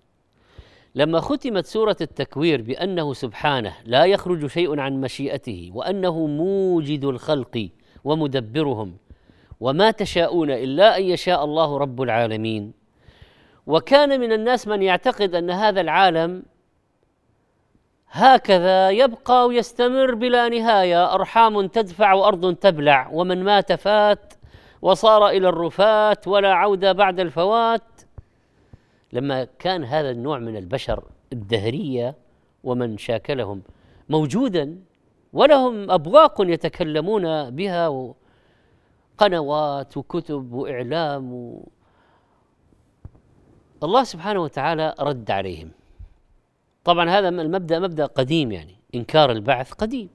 لما 0.95 1.21
ختمت 1.21 1.67
سورة 1.67 1.97
التكوير 2.01 2.63
بأنه 2.63 3.13
سبحانه 3.13 3.77
لا 3.85 4.05
يخرج 4.05 4.47
شيء 4.47 4.81
عن 4.81 5.01
مشيئته 5.01 5.71
وأنه 5.75 6.27
موجد 6.27 7.05
الخلق 7.05 7.69
ومدبرهم 8.05 8.97
وما 9.61 9.91
تشاءون 9.91 10.51
إلا 10.51 10.99
أن 10.99 11.03
يشاء 11.03 11.45
الله 11.45 11.79
رب 11.79 12.03
العالمين 12.03 12.73
وكان 13.67 14.21
من 14.21 14.33
الناس 14.33 14.69
من 14.69 14.83
يعتقد 14.83 15.35
أن 15.35 15.51
هذا 15.51 15.81
العالم 15.81 16.43
هكذا 18.11 18.91
يبقى 18.91 19.47
ويستمر 19.47 20.15
بلا 20.15 20.49
نهاية. 20.49 21.15
أرحام 21.15 21.67
تدفع 21.67 22.13
وأرض 22.13 22.55
تبلع. 22.55 23.09
ومن 23.13 23.45
مات 23.45 23.73
فات 23.73 24.35
وصار 24.83 25.29
إلى 25.29 25.49
الرفات 25.49 26.29
ولا 26.29 26.55
عودة 26.55 26.93
بعد 26.93 27.21
الفوات. 27.21 27.83
لما 29.13 29.47
كان 29.59 29.85
هذا 29.85 30.11
النوع 30.11 30.39
من 30.39 30.57
البشر 30.57 31.05
الدهرية 31.33 32.15
ومن 32.65 32.99
شاكلهم 32.99 33.63
موجودا 34.09 34.79
ولهم 35.33 35.91
أبواق 35.91 36.41
يتكلمون 36.41 37.51
بها 37.51 38.15
قنوات 39.19 39.97
وكتب 39.97 40.53
وإعلام 40.53 41.33
و... 41.33 41.69
الله 43.83 44.05
سبحانه 44.05 44.43
وتعالى 44.43 44.95
رد 45.01 45.31
عليهم. 45.31 45.71
طبعا 46.85 47.11
هذا 47.11 47.29
المبدأ 47.29 47.79
مبدأ 47.79 48.07
قديم 48.07 48.53
يعني 48.53 48.77
إنكار 48.95 49.33
البعث 49.33 49.73
قديم. 49.73 50.09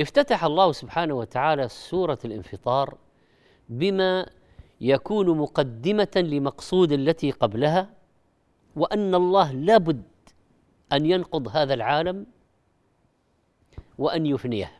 افتتح 0.00 0.44
الله 0.44 0.72
سبحانه 0.72 1.14
وتعالى 1.14 1.68
سورة 1.68 2.18
الانفطار 2.24 2.98
بما 3.68 4.26
يكون 4.80 5.38
مقدمة 5.38 6.12
لمقصود 6.16 6.92
التي 6.92 7.30
قبلها 7.30 7.90
وأن 8.76 9.14
الله 9.14 9.52
لابد 9.52 10.02
أن 10.92 11.06
ينقض 11.06 11.48
هذا 11.48 11.74
العالم 11.74 12.26
وأن 13.98 14.26
يفنيه. 14.26 14.72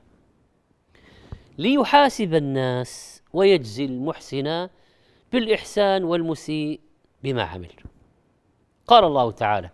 ليحاسب 1.58 2.34
الناس 2.34 3.22
ويجزي 3.32 3.84
المحسن 3.84 4.68
بالإحسان 5.32 6.04
والمسيء 6.04 6.80
بما 7.22 7.42
عمل 7.42 7.72
قال 8.86 9.04
الله 9.04 9.30
تعالى 9.30 9.70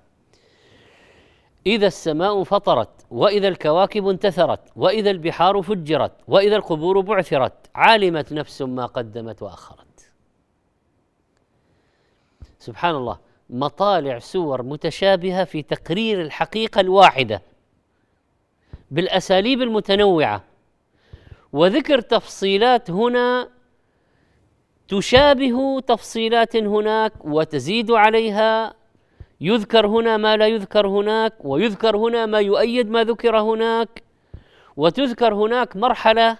إذا 1.66 1.86
السماء 1.86 2.42
فطرت 2.42 3.06
وإذا 3.10 3.48
الكواكب 3.48 4.08
انتثرت 4.08 4.60
وإذا 4.76 5.10
البحار 5.10 5.62
فجرت 5.62 6.12
وإذا 6.28 6.56
القبور 6.56 7.00
بعثرت 7.00 7.52
علمت 7.74 8.32
نفس 8.32 8.62
ما 8.62 8.86
قدمت 8.86 9.42
وأخرت. 9.42 10.12
سبحان 12.58 12.94
الله 12.94 13.18
مطالع 13.50 14.18
سور 14.18 14.62
متشابهة 14.62 15.44
في 15.44 15.62
تقرير 15.62 16.22
الحقيقة 16.22 16.80
الواحدة 16.80 17.42
بالأساليب 18.90 19.62
المتنوعة. 19.62 20.42
وذكر 21.52 22.00
تفصيلات 22.00 22.90
هنا 22.90 23.48
تشابه 24.88 25.80
تفصيلات 25.80 26.56
هناك 26.56 27.12
وتزيد 27.24 27.90
عليها 27.90 28.74
يذكر 29.40 29.86
هنا 29.86 30.16
ما 30.16 30.36
لا 30.36 30.46
يذكر 30.46 30.86
هناك 30.88 31.32
ويذكر 31.44 31.96
هنا 31.96 32.26
ما 32.26 32.40
يؤيد 32.40 32.90
ما 32.90 33.04
ذكر 33.04 33.40
هناك 33.40 34.02
وتذكر 34.76 35.34
هناك 35.34 35.76
مرحلة 35.76 36.38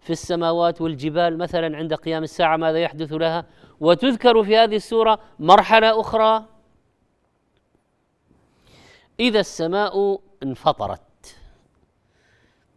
في 0.00 0.10
السماوات 0.10 0.80
والجبال 0.80 1.38
مثلا 1.38 1.76
عند 1.76 1.94
قيام 1.94 2.22
الساعة 2.22 2.56
ماذا 2.56 2.78
يحدث 2.78 3.12
لها 3.12 3.46
وتذكر 3.80 4.44
في 4.44 4.56
هذه 4.56 4.76
السورة 4.76 5.18
مرحلة 5.38 6.00
أخرى. 6.00 6.44
إذا 9.20 9.40
السماء 9.40 10.20
انفطرت 10.42 11.36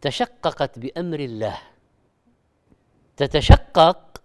تشققت 0.00 0.78
بأمر 0.78 1.18
الله 1.18 1.58
تتشقق 3.16 4.22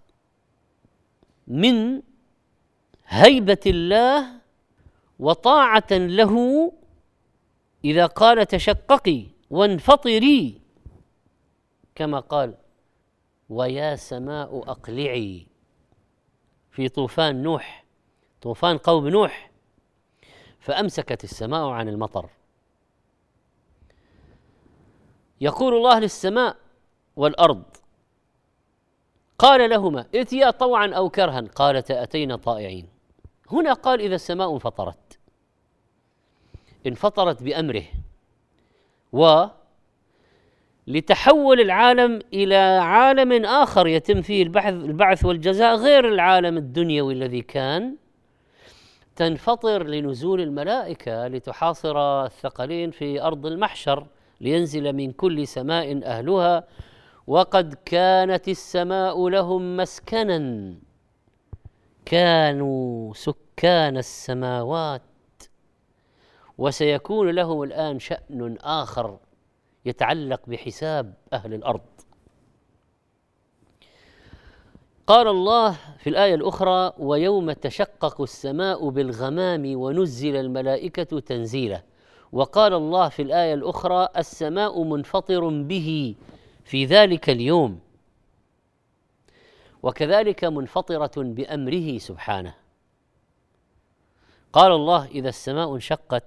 من 1.48 2.02
هيبة 3.08 3.60
الله 3.66 4.45
وطاعة 5.20 5.92
له 5.92 6.72
إذا 7.86 8.06
قال 8.06 8.46
تشققي 8.48 9.26
وانفطري 9.50 10.62
كما 11.96 12.20
قال 12.20 12.58
ويا 13.50 13.96
سماء 13.96 14.72
أقلعي. 14.72 15.48
في 16.72 16.90
طوفان 16.90 17.44
نوح 17.44 17.86
طوفان 18.42 18.78
قوم 18.78 19.08
نوح 19.08 19.52
فأمسكت 20.60 21.24
السماء 21.24 21.68
عن 21.68 21.90
المطر. 21.90 22.30
يقول 25.42 25.74
الله 25.74 26.00
للسماء 26.00 26.58
والأرض 27.16 27.64
قال 29.38 29.70
لهما 29.70 30.06
ائتيا 30.16 30.52
طوعا 30.52 30.94
أو 30.94 31.10
كرها. 31.10 31.42
قالتا 31.42 32.04
أتينا 32.04 32.36
طائعين. 32.36 32.88
هنا 33.52 33.74
قال 33.74 34.02
إذا 34.02 34.16
السماء 34.16 34.54
انفطرت. 34.54 35.05
انفطرت 36.88 37.44
بأمره. 37.44 37.84
و 39.14 39.46
لتحول 40.88 41.60
العالم 41.60 42.20
إلى 42.34 42.56
عالم 42.82 43.46
آخر 43.46 43.88
يتم 43.88 44.22
فيه 44.22 44.44
البحث 44.44 44.74
البعث 44.74 45.26
والجزاء 45.26 45.76
غير 45.76 46.08
العالم 46.08 46.58
الدنيوي 46.58 47.14
الذي 47.14 47.42
كان. 47.42 47.96
تنفطر 49.16 49.84
لنزول 49.84 50.42
الملائكة 50.42 51.28
لتحاصر 51.28 52.26
الثقلين 52.26 52.92
في 52.92 53.22
أرض 53.22 53.46
المحشر 53.46 54.08
لينزل 54.42 54.94
من 54.94 55.12
كل 55.12 55.48
سماء 55.48 56.02
أهلها. 56.04 56.64
وقد 57.28 57.74
كانت 57.86 58.48
السماء 58.48 59.30
لهم 59.30 59.78
مسكنا. 59.78 60.74
كانوا 62.06 63.14
سكان 63.14 63.98
السماوات. 63.98 65.02
وسيكون 66.58 67.30
له 67.30 67.64
الآن 67.64 68.00
شأن 68.00 68.58
آخر 68.62 69.18
يتعلق 69.86 70.42
بحساب 70.48 71.14
أهل 71.34 71.54
الأرض. 71.54 71.82
قال 75.08 75.28
الله 75.28 75.72
في 75.98 76.10
الآية 76.10 76.36
الأخرى 76.36 76.94
ويوم 76.98 77.52
تشقق 77.52 78.22
السماء 78.22 78.90
بالغمام 78.90 79.80
ونزل 79.80 80.36
الملائكة 80.36 81.20
تنزيلا 81.20 81.84
وقال 82.32 82.74
الله 82.74 83.10
في 83.10 83.22
الآية 83.22 83.54
الأخرى 83.54 84.08
السماء 84.18 84.84
منفطر 84.84 85.50
به 85.50 86.16
في 86.64 86.86
ذلك 86.86 87.30
اليوم 87.30 87.80
وكذلك 89.84 90.46
منفطرة 90.46 91.12
بأمره 91.18 91.98
سبحانه. 91.98 92.56
قال 94.54 94.72
الله 94.72 95.06
إذا 95.06 95.30
السماء 95.30 95.76
انشقت 95.76 96.24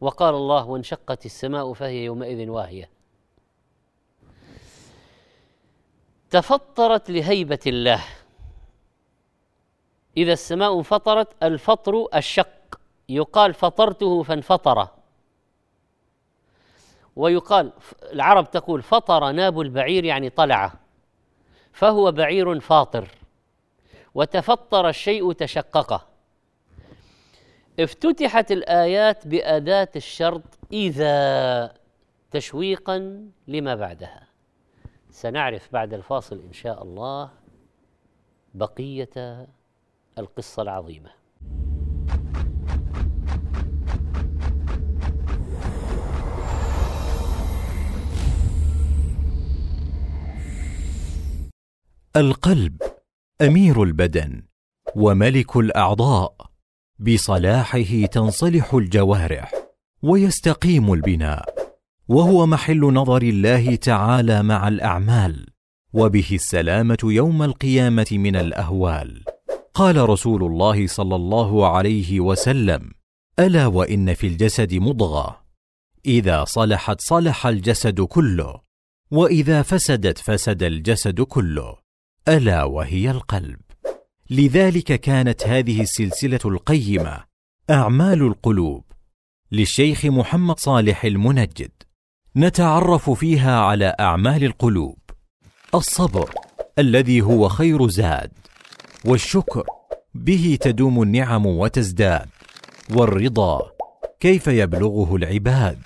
وقال 0.00 0.34
الله 0.34 0.66
وانشقت 0.66 1.26
السماء 1.26 1.72
فهي 1.72 2.04
يومئذ 2.04 2.48
واهية. 2.48 2.90
تفطرت 6.30 7.10
لهيبة 7.10 7.58
الله. 7.66 8.04
إذا 10.16 10.32
السماء 10.32 10.78
انفطرت 10.78 11.42
الفطر 11.42 12.06
الشق. 12.14 12.80
يقال 13.08 13.54
فطرته 13.54 14.22
فانفطر. 14.22 14.88
ويقال 17.16 17.72
العرب 18.12 18.50
تقول 18.50 18.82
فطر 18.82 19.32
ناب 19.32 19.60
البعير 19.60 20.04
يعني 20.04 20.30
طلع 20.30 20.72
فهو 21.72 22.12
بعير 22.12 22.60
فاطر. 22.60 23.08
وتفطر 24.14 24.88
الشيء 24.88 25.32
تشققه. 25.32 26.07
افتتحت 27.78 28.52
الآيات 28.52 29.26
بأداة 29.26 29.88
الشرط 29.96 30.58
إذا 30.72 31.74
تشويقا 32.30 33.28
لما 33.48 33.74
بعدها. 33.74 34.28
سنعرف 35.10 35.68
بعد 35.72 35.94
الفاصل 35.94 36.42
إن 36.46 36.52
شاء 36.52 36.82
الله 36.82 37.30
بقية 38.54 39.46
القصة 40.18 40.62
العظيمة. 40.62 41.10
القلب 52.16 52.82
أمير 53.42 53.82
البدن 53.82 54.42
وملك 54.96 55.56
الأعضاء. 55.56 56.47
بصلاحه 57.00 58.06
تنصلح 58.12 58.74
الجوارح 58.74 59.52
ويستقيم 60.02 60.92
البناء 60.92 61.44
وهو 62.08 62.46
محل 62.46 62.80
نظر 62.80 63.22
الله 63.22 63.74
تعالى 63.74 64.42
مع 64.42 64.68
الأعمال 64.68 65.46
وبه 65.92 66.28
السلامة 66.32 66.98
يوم 67.04 67.42
القيامة 67.42 68.06
من 68.12 68.36
الأهوال. 68.36 69.24
قال 69.74 70.08
رسول 70.08 70.44
الله 70.44 70.86
صلى 70.86 71.16
الله 71.16 71.68
عليه 71.68 72.20
وسلم 72.20 72.90
ألا 73.38 73.66
وإن 73.66 74.14
في 74.14 74.26
الجسد 74.26 74.74
مضغة 74.74 75.40
إذا 76.06 76.44
صلحت 76.44 77.00
صلح 77.00 77.46
الجسد 77.46 78.00
كله 78.00 78.60
وإذا 79.10 79.62
فسدت 79.62 80.18
فسد 80.18 80.62
الجسد 80.62 81.20
كله 81.20 81.76
ألا 82.28 82.64
وهي 82.64 83.10
القلب. 83.10 83.67
لذلك 84.30 85.00
كانت 85.00 85.46
هذه 85.46 85.80
السلسلة 85.80 86.40
القيمة 86.44 87.24
أعمال 87.70 88.22
القلوب 88.22 88.84
للشيخ 89.52 90.04
محمد 90.04 90.60
صالح 90.60 91.04
المنجد. 91.04 91.70
نتعرف 92.36 93.10
فيها 93.10 93.60
على 93.60 93.94
أعمال 94.00 94.44
القلوب. 94.44 94.98
الصبر 95.74 96.34
الذي 96.78 97.20
هو 97.20 97.48
خير 97.48 97.88
زاد 97.88 98.32
والشكر 99.04 99.64
به 100.14 100.58
تدوم 100.60 101.02
النعم 101.02 101.46
وتزداد 101.46 102.28
والرضا 102.96 103.70
كيف 104.20 104.46
يبلغه 104.46 105.16
العباد 105.16 105.78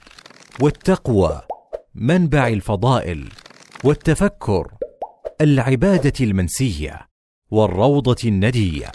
والتقوى 0.61 1.43
منبع 1.95 2.49
الفضائل 2.49 3.29
والتفكر 3.85 4.75
العبادة 5.41 6.13
المنسية. 6.21 7.12
والروضة 7.53 8.17
الندية 8.25 8.93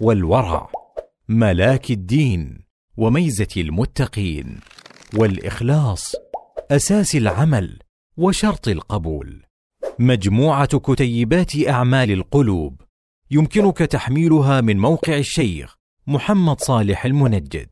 والورع 0.00 0.70
ملاك 1.28 1.90
الدين 1.90 2.64
وميزة 2.96 3.48
المتقين 3.56 4.60
والإخلاص 5.16 6.14
أساس 6.70 7.16
العمل 7.16 7.78
وشرط 8.16 8.68
القبول. 8.68 9.42
مجموعة 9.98 10.78
كتيبات 10.78 11.68
أعمال 11.68 12.10
القلوب 12.10 12.80
يمكنك 13.30 13.78
تحميلها 13.78 14.60
من 14.60 14.78
موقع 14.78 15.18
الشيخ 15.18 15.76
محمد 16.06 16.60
صالح 16.60 17.04
المنجد. 17.04 17.68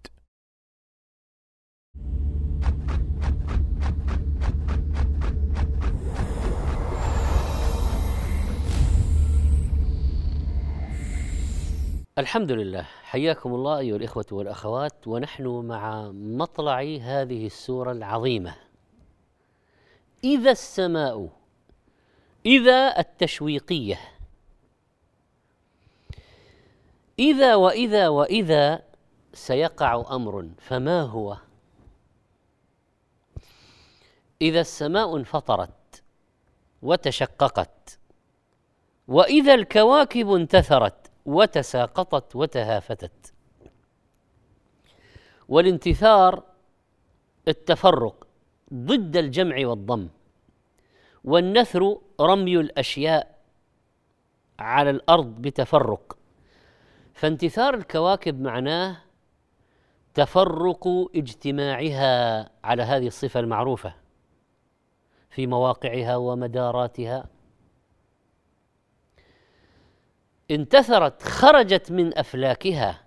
الحمد 12.18 12.52
لله. 12.52 12.83
حياكم 13.02 13.54
الله 13.54 13.78
أيها 13.78 13.96
الإخوة 13.96 14.24
والأخوات 14.33 15.07
ونحن 15.07 15.46
مع 15.46 16.11
مطلع 16.12 16.81
هذه 17.02 17.46
السورة 17.46 17.92
العظيمة. 17.92 18.54
إذا 20.24 20.50
السماء 20.50 21.28
إذا 22.46 22.98
التشويقية. 22.98 23.98
إذا 27.18 27.54
وإذا 27.54 28.09
وإذا 28.09 28.83
سيقع 29.33 30.04
أمر 30.11 30.48
فما 30.59 31.02
هو؟ 31.02 31.37
إذا 34.42 34.61
السماء 34.61 35.16
انفطرت 35.16 36.02
وتشققت 36.83 37.98
وإذا 39.09 39.54
الكواكب 39.54 40.33
انتثرت 40.33 41.08
وتساقطت 41.29 42.37
وتهافتت. 42.37 43.33
والانتثار 45.49 46.43
التفرق 47.49 48.27
ضد 48.75 49.17
الجمع 49.17 49.67
والضم 49.67 50.09
والنثر 51.25 51.99
رمي 52.21 52.57
الأشياء 52.57 53.38
على 54.59 54.91
الأرض 54.91 55.27
بتفرق. 55.43 56.19
فانتثار 57.14 57.75
الكواكب 57.75 58.41
معناه 58.41 58.97
تفرق 60.14 60.88
اجتماعها 61.14 62.51
على 62.64 62.83
هذه 62.83 63.07
الصفة 63.07 63.41
المعروفة 63.41 63.95
في 65.31 65.47
مواقعها 65.47 66.17
ومداراتها. 66.17 67.38
انتثرت 70.51 71.23
خرجت 71.23 71.93
من 71.93 72.19
أفلاكها 72.19 73.05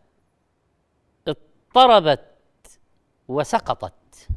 اضطربت 1.28 2.80
وسقطت. 3.28 4.28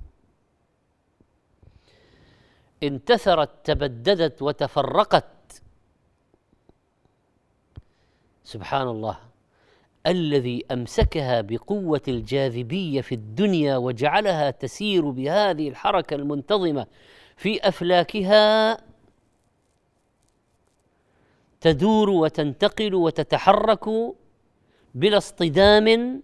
انتثرت 2.83 3.51
تبددت 3.64 4.43
وتفرقت. 4.43 5.62
سبحان 8.45 8.88
الله. 8.88 9.19
الذي 10.07 10.64
أمسكها 10.73 11.40
بقوة 11.40 12.03
الجاذبية 12.09 13.01
في 13.01 13.14
الدنيا 13.14 13.77
وجعلها 13.77 14.51
تسير 14.51 15.11
بهذه 15.11 15.69
الحركة 15.69 16.14
المنتظمة 16.14 16.87
في 17.37 17.69
أفلاكها 17.69 18.79
تدور 21.64 22.11
وتنتقل 22.11 22.94
وتتحرك 22.94 23.88
بلا 24.94 25.16
اصطدام 25.16 26.22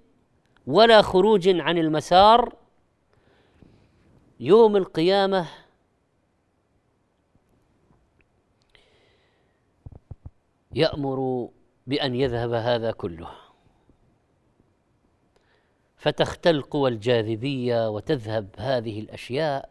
ولا 0.66 1.03
خروج 1.03 1.48
عن 1.48 1.79
المسار. 1.79 2.55
يوم 4.40 4.76
القيامة 4.76 5.48
يأمر 10.72 11.48
بأن 11.87 12.14
يذهب 12.14 12.53
هذا 12.53 12.90
كله. 12.90 13.31
فتختل 15.96 16.62
قوى 16.62 16.90
الجاذبية 16.90 17.90
وتذهب 17.90 18.48
هذه 18.59 19.00
الأشياء. 19.00 19.70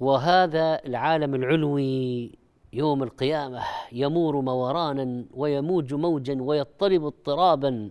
وهذا 0.00 0.84
العالم 0.84 1.34
العلوي 1.34 2.41
يوم 2.72 3.02
القيامة 3.02 3.62
يمور 3.92 4.40
مورانا 4.40 5.24
ويموج 5.34 5.94
موجا 5.94 6.36
ويضطرب 6.40 7.04
اضطرابا 7.04 7.90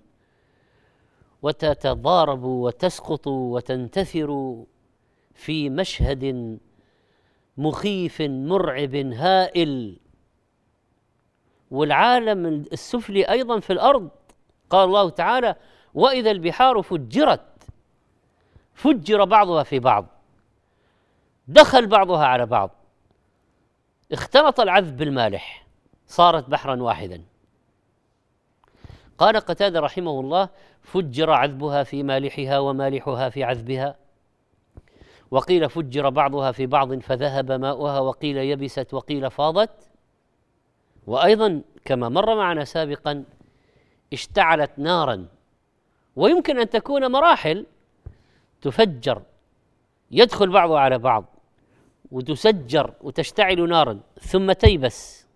وتتضارب 1.42 2.44
وتسقط 2.44 3.28
وتنتثر 3.28 4.64
في 5.34 5.70
مشهد 5.70 6.58
مخيف 7.58 8.22
مرعب 8.22 8.96
هائل. 8.96 10.00
والعالم 11.72 12.46
السفلي 12.46 13.24
أيضا 13.24 13.60
في 13.60 13.74
الأرض. 13.74 14.10
قال 14.70 14.84
الله 14.90 15.10
تعالى 15.10 15.56
وإذا 15.94 16.32
البحار 16.32 16.82
فجرت 16.82 17.46
فجر 18.74 19.26
بعضها 19.26 19.64
في 19.64 19.80
بعض 19.80 20.06
دخل 21.48 21.88
بعضها 21.88 22.26
على 22.26 22.46
بعض. 22.46 22.81
اختلط 24.12 24.60
العذب 24.60 24.98
بالمالح 24.98 25.68
صارت 26.08 26.50
بحرا 26.50 26.82
واحدا. 26.82 27.22
قال 29.18 29.38
قتادة 29.38 29.80
رحمه 29.80 30.20
الله 30.20 30.50
فجر 30.82 31.32
عذبها 31.32 31.84
في 31.84 32.04
مالحها 32.04 32.60
ومالحها 32.60 33.30
في 33.30 33.44
عذبها 33.44 33.96
وقيل 35.32 35.70
فجر 35.70 36.10
بعضها 36.10 36.52
في 36.52 36.66
بعض 36.66 37.00
فذهب 37.00 37.52
ماؤها 37.52 38.00
وقيل 38.00 38.38
يبست 38.38 38.94
وقيل 38.94 39.32
فاضت. 39.32 39.90
وأيضا 41.08 41.62
كما 41.86 42.10
مر 42.10 42.36
معنا 42.36 42.66
سابقا 42.66 43.24
اشتعلت 44.14 44.72
نارا. 44.78 45.28
ويمكن 46.16 46.60
أن 46.60 46.70
تكون 46.70 47.12
مراحل 47.12 47.66
تفجر 48.62 49.22
يدخل 50.12 50.50
بعضها 50.50 50.80
على 50.80 50.98
بعض. 50.98 51.31
وتسجر 52.12 52.94
وتشتعل 53.02 53.70
نارا 53.70 54.00
ثم 54.20 54.52
تيبس. 54.52 55.28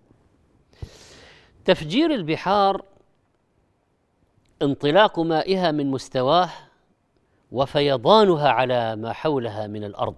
تفجير 1.66 2.14
البحار 2.14 2.86
انطلاق 4.62 5.20
مائها 5.20 5.72
من 5.72 5.92
مستواه 5.92 6.50
وفيضانها 7.52 8.50
على 8.50 8.96
ما 8.96 9.14
حولها 9.14 9.68
من 9.68 9.84
الأرض. 9.84 10.16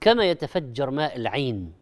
كما 0.00 0.24
يتفجر 0.24 0.90
ماء 0.90 1.16
العين. 1.16 1.72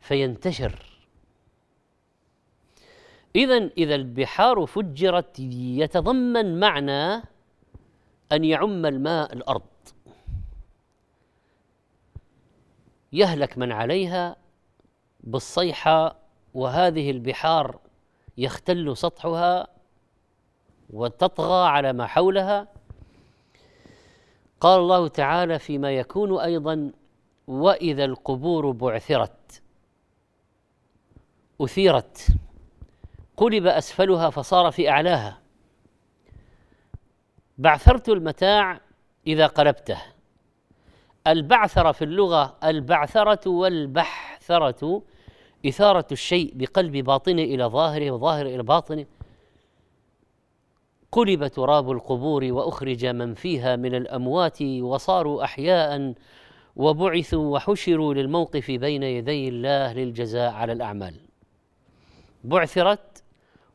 فينتشر. 0.00 0.86
اذا 3.36 3.70
إذا 3.78 3.94
البحار 3.94 4.66
فجرت 4.66 5.40
يتضمن 5.40 6.60
معنى 6.60 7.22
أن 8.32 8.44
يعم 8.44 8.86
الماء 8.86 9.32
الأرض. 9.32 9.62
يهلك 13.12 13.58
من 13.58 13.72
عليها 13.72 14.36
بالصيحة 15.20 16.16
وهذه 16.54 17.10
البحار 17.10 17.78
يختل 18.38 18.96
سطحها 18.96 19.66
وتطغى 20.90 21.68
على 21.68 21.92
ما 21.92 22.06
حولها. 22.06 22.68
قال 24.60 24.80
الله 24.80 25.08
تعالى 25.08 25.58
فيما 25.58 25.92
يكون 25.92 26.40
أيضا 26.40 26.92
وإذا 27.46 28.04
القبور 28.04 28.70
بعثرت 28.70 29.62
أثيرت 31.60 32.26
قلب 33.36 33.66
أسفلها 33.66 34.30
فصار 34.30 34.70
في 34.70 34.90
أعلاها. 34.90 35.39
بعثرت 37.60 38.08
المتاع 38.08 38.80
إذا 39.26 39.46
قلبته. 39.46 39.98
البعثره 41.26 41.92
في 41.92 42.04
اللغة 42.04 42.56
البعثرة 42.64 43.50
والبحثرة 43.50 45.02
إثارة 45.66 46.06
الشيء 46.12 46.52
بقلب 46.56 46.96
باطنه 46.96 47.42
إلى 47.42 47.64
ظاهره 47.64 48.10
وظاهر 48.10 48.46
إلى 48.46 48.62
باطنه 48.62 49.06
قلب 51.12 51.46
تراب 51.46 51.90
القبور 51.90 52.44
وأخرج 52.44 53.06
من 53.06 53.34
فيها 53.34 53.76
من 53.76 53.94
الأموات 53.94 54.62
وصاروا 54.62 55.44
أحياء 55.44 56.14
وبعثوا 56.76 57.54
وحشروا 57.54 58.14
للموقف 58.14 58.70
بين 58.70 59.02
يدي 59.02 59.48
الله 59.48 59.92
للجزاء 59.92 60.52
على 60.52 60.72
الأعمال. 60.72 61.14
بعثرت 62.44 63.22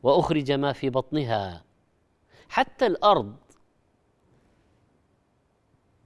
وأخرج 0.02 0.52
ما 0.52 0.72
في 0.72 0.90
بطنها. 0.90 1.62
حتى 2.48 2.86
الأرض 2.86 3.36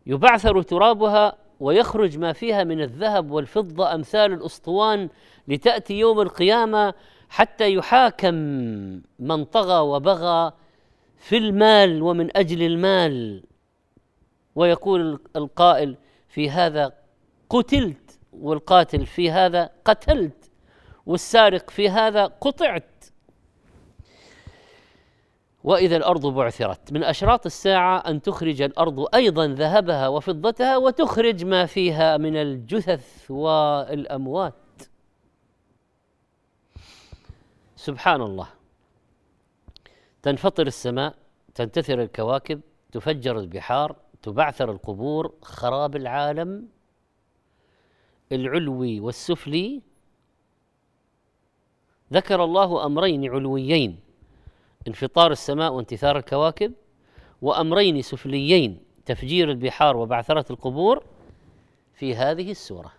يبعثر 0.06 0.62
ترابها 0.62 1.36
ويخرج 1.60 2.18
ما 2.18 2.32
فيها 2.32 2.64
من 2.64 2.80
الذهب 2.80 3.30
والفضة 3.30 3.94
أمثال 3.94 4.32
الأسطوان 4.32 5.08
لتأتي 5.48 5.98
يوم 5.98 6.20
القيامة 6.20 6.94
حتى 7.28 7.74
يحاكم 7.74 8.34
من 9.18 9.44
طغى 9.44 9.80
وبغى 9.80 10.52
في 11.16 11.36
المال 11.36 12.02
ومن 12.02 12.36
أجل 12.36 12.62
المال. 12.62 13.42
ويقول 14.54 15.20
القائل 15.36 15.96
في 16.28 16.50
هذا 16.50 16.92
قتلت 17.50 18.18
والقاتل 18.32 19.06
في 19.06 19.30
هذا 19.30 19.70
قتلت 19.84 20.50
والسارق 21.06 21.70
في 21.70 21.88
هذا 21.88 22.26
قطعت. 22.26 22.89
وإذا 25.64 25.96
الأرض 25.96 26.26
بعثرت. 26.26 26.92
من 26.92 27.04
أشراط 27.04 27.46
الساعة 27.46 27.98
أن 27.98 28.22
تخرج 28.22 28.62
الأرض 28.62 29.14
أيضا 29.14 29.46
ذهبها 29.46 30.08
وفضتها 30.08 30.76
وتخرج 30.76 31.44
ما 31.44 31.66
فيها 31.66 32.16
من 32.16 32.36
الجثث 32.36 33.30
والأموات. 33.30 34.54
سبحان 37.76 38.22
الله 38.22 38.48
تنفطر 40.22 40.66
السماء 40.66 41.14
تنتثر 41.54 42.02
الكواكب 42.02 42.60
تفجر 42.92 43.38
البحار 43.38 43.96
تبعثر 44.22 44.70
القبور 44.70 45.34
خراب 45.42 45.96
العالم. 45.96 46.68
العلوي 48.32 49.00
والسفلي 49.00 49.82
ذكر 52.12 52.44
الله 52.44 52.86
أمرين 52.86 53.30
علويين. 53.30 54.09
انفطار 54.90 55.32
السماء 55.32 55.72
وانتثار 55.72 56.18
الكواكب 56.18 56.72
وأمرين 57.42 58.02
سفليين 58.02 58.82
تفجير 59.06 59.50
البحار 59.50 59.96
وبعثرة 59.96 60.44
القبور 60.50 61.04
في 61.94 62.16
هذه 62.16 62.50
السورة. 62.50 62.92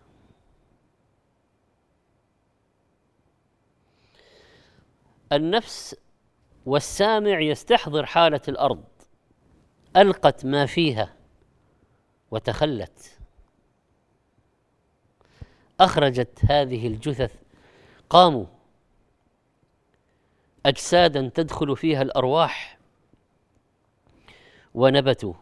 النفس 5.31 5.95
والسامع 6.65 7.39
يستحضر 7.39 8.05
حالة 8.05 8.41
الأرض 8.47 8.83
ألقت 9.97 10.45
ما 10.45 10.65
فيها 10.65 11.13
وتخلت. 12.31 13.17
أخرجت 15.79 16.39
هذه 16.49 16.87
الجثث 16.87 17.35
قاموا 18.09 18.45
أجسادا 20.65 21.31
تدخل 21.35 21.77
فيها 21.77 22.01
الأرواح 22.01 22.77
ونبتوا. 24.73 25.33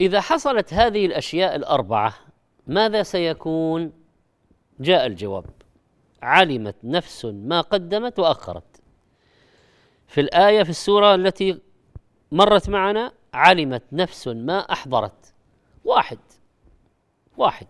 إذا 0.00 0.20
حصلت 0.20 0.74
هذه 0.74 1.06
الأشياء 1.06 1.56
الأربعة 1.56 2.14
ماذا 2.66 3.02
سيكون؟ 3.02 3.92
جاء 4.80 5.06
الجواب 5.06 5.44
علمت 6.22 6.76
نفس 6.84 7.24
ما 7.24 7.60
قدمت 7.60 8.18
وأخرت. 8.18 8.82
في 10.06 10.20
الآية 10.20 10.62
في 10.62 10.70
السورة 10.70 11.14
التي 11.14 11.60
مرت 12.32 12.68
معنا 12.68 13.12
علمت 13.34 13.82
نفس 13.92 14.28
ما 14.28 14.58
أحضرت. 14.58 15.34
واحد. 15.84 16.18
واحد. 17.36 17.66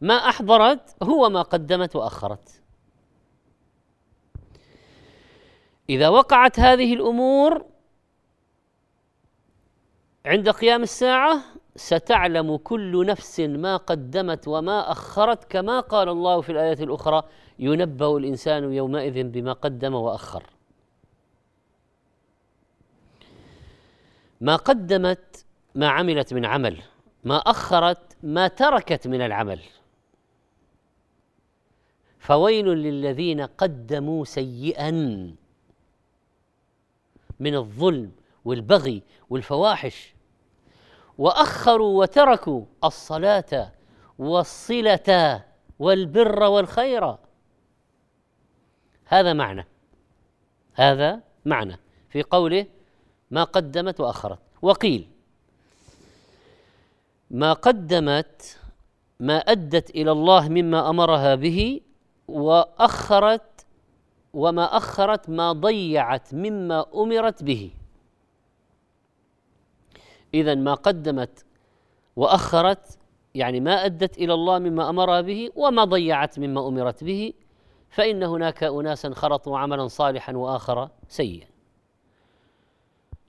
ما 0.00 0.14
أحضرت 0.14 0.96
هو 1.02 1.28
ما 1.28 1.42
قدمت 1.42 1.96
وأخرت. 1.96 2.61
إذا 5.90 6.08
وقعت 6.08 6.60
هذه 6.60 6.94
الأمور 6.94 7.64
عند 10.26 10.48
قيام 10.48 10.82
الساعة 10.82 11.40
ستعلم 11.76 12.56
كل 12.56 13.06
نفس 13.06 13.40
ما 13.40 13.76
قدمت 13.76 14.48
وما 14.48 14.92
أخرت 14.92 15.44
كما 15.44 15.80
قال 15.80 16.08
الله 16.08 16.40
في 16.40 16.52
الايه 16.52 16.84
الأخرى 16.84 17.22
ينبأ 17.58 18.16
الإنسان 18.16 18.72
يومئذ 18.72 19.22
بما 19.22 19.52
قدم 19.52 19.94
وأخر. 19.94 20.42
ما 24.40 24.56
قدمت 24.56 25.44
ما 25.74 25.88
عملت 25.88 26.34
من 26.34 26.44
عمل 26.44 26.82
ما 27.24 27.36
أخرت 27.36 28.16
ما 28.22 28.48
تركت 28.48 29.08
من 29.08 29.20
العمل. 29.20 29.60
فويل 32.18 32.68
للذين 32.68 33.40
قدموا 33.40 34.24
سيئا. 34.24 34.90
من 37.42 37.54
الظلم 37.54 38.12
والبغي 38.44 39.02
والفواحش. 39.30 40.14
وأخروا 41.18 42.00
وتركوا 42.00 42.64
الصلاة 42.84 43.72
والصلة 44.18 45.42
والبر 45.78 46.42
والخير. 46.42 47.16
هذا 49.06 49.32
معنى. 49.32 49.66
هذا 50.74 51.20
معنى 51.44 51.78
في 52.08 52.22
قوله 52.22 52.66
ما 53.30 53.44
قدمت 53.44 54.00
وأخرت. 54.00 54.38
وقيل 54.62 55.08
ما 57.30 57.52
قدمت 57.52 58.58
ما 59.20 59.38
أدت 59.38 59.90
إلى 59.90 60.12
الله 60.12 60.48
مما 60.48 60.90
أمرها 60.90 61.34
به 61.34 61.80
وأخرت 62.28 63.51
وما 64.34 64.76
أخرت 64.76 65.30
ما 65.30 65.52
ضيعت 65.52 66.34
مما 66.34 66.86
أمرت 66.94 67.42
به. 67.42 67.70
اذا 70.34 70.54
ما 70.54 70.74
قدمت 70.74 71.44
وأخرت 72.16 72.98
يعني 73.34 73.60
ما 73.60 73.84
أدت 73.84 74.18
إلى 74.18 74.34
الله 74.34 74.58
مما 74.58 74.90
امرها 74.90 75.20
به 75.20 75.50
وما 75.56 75.84
ضيعت 75.84 76.38
مما 76.38 76.68
أمرت 76.68 77.04
به 77.04 77.32
فإن 77.90 78.22
هناك 78.22 78.64
أناسا 78.64 79.14
خلطوا 79.14 79.58
عملا 79.58 79.88
صالحا 79.88 80.32
وآخر 80.36 80.88
سيئا. 81.08 81.46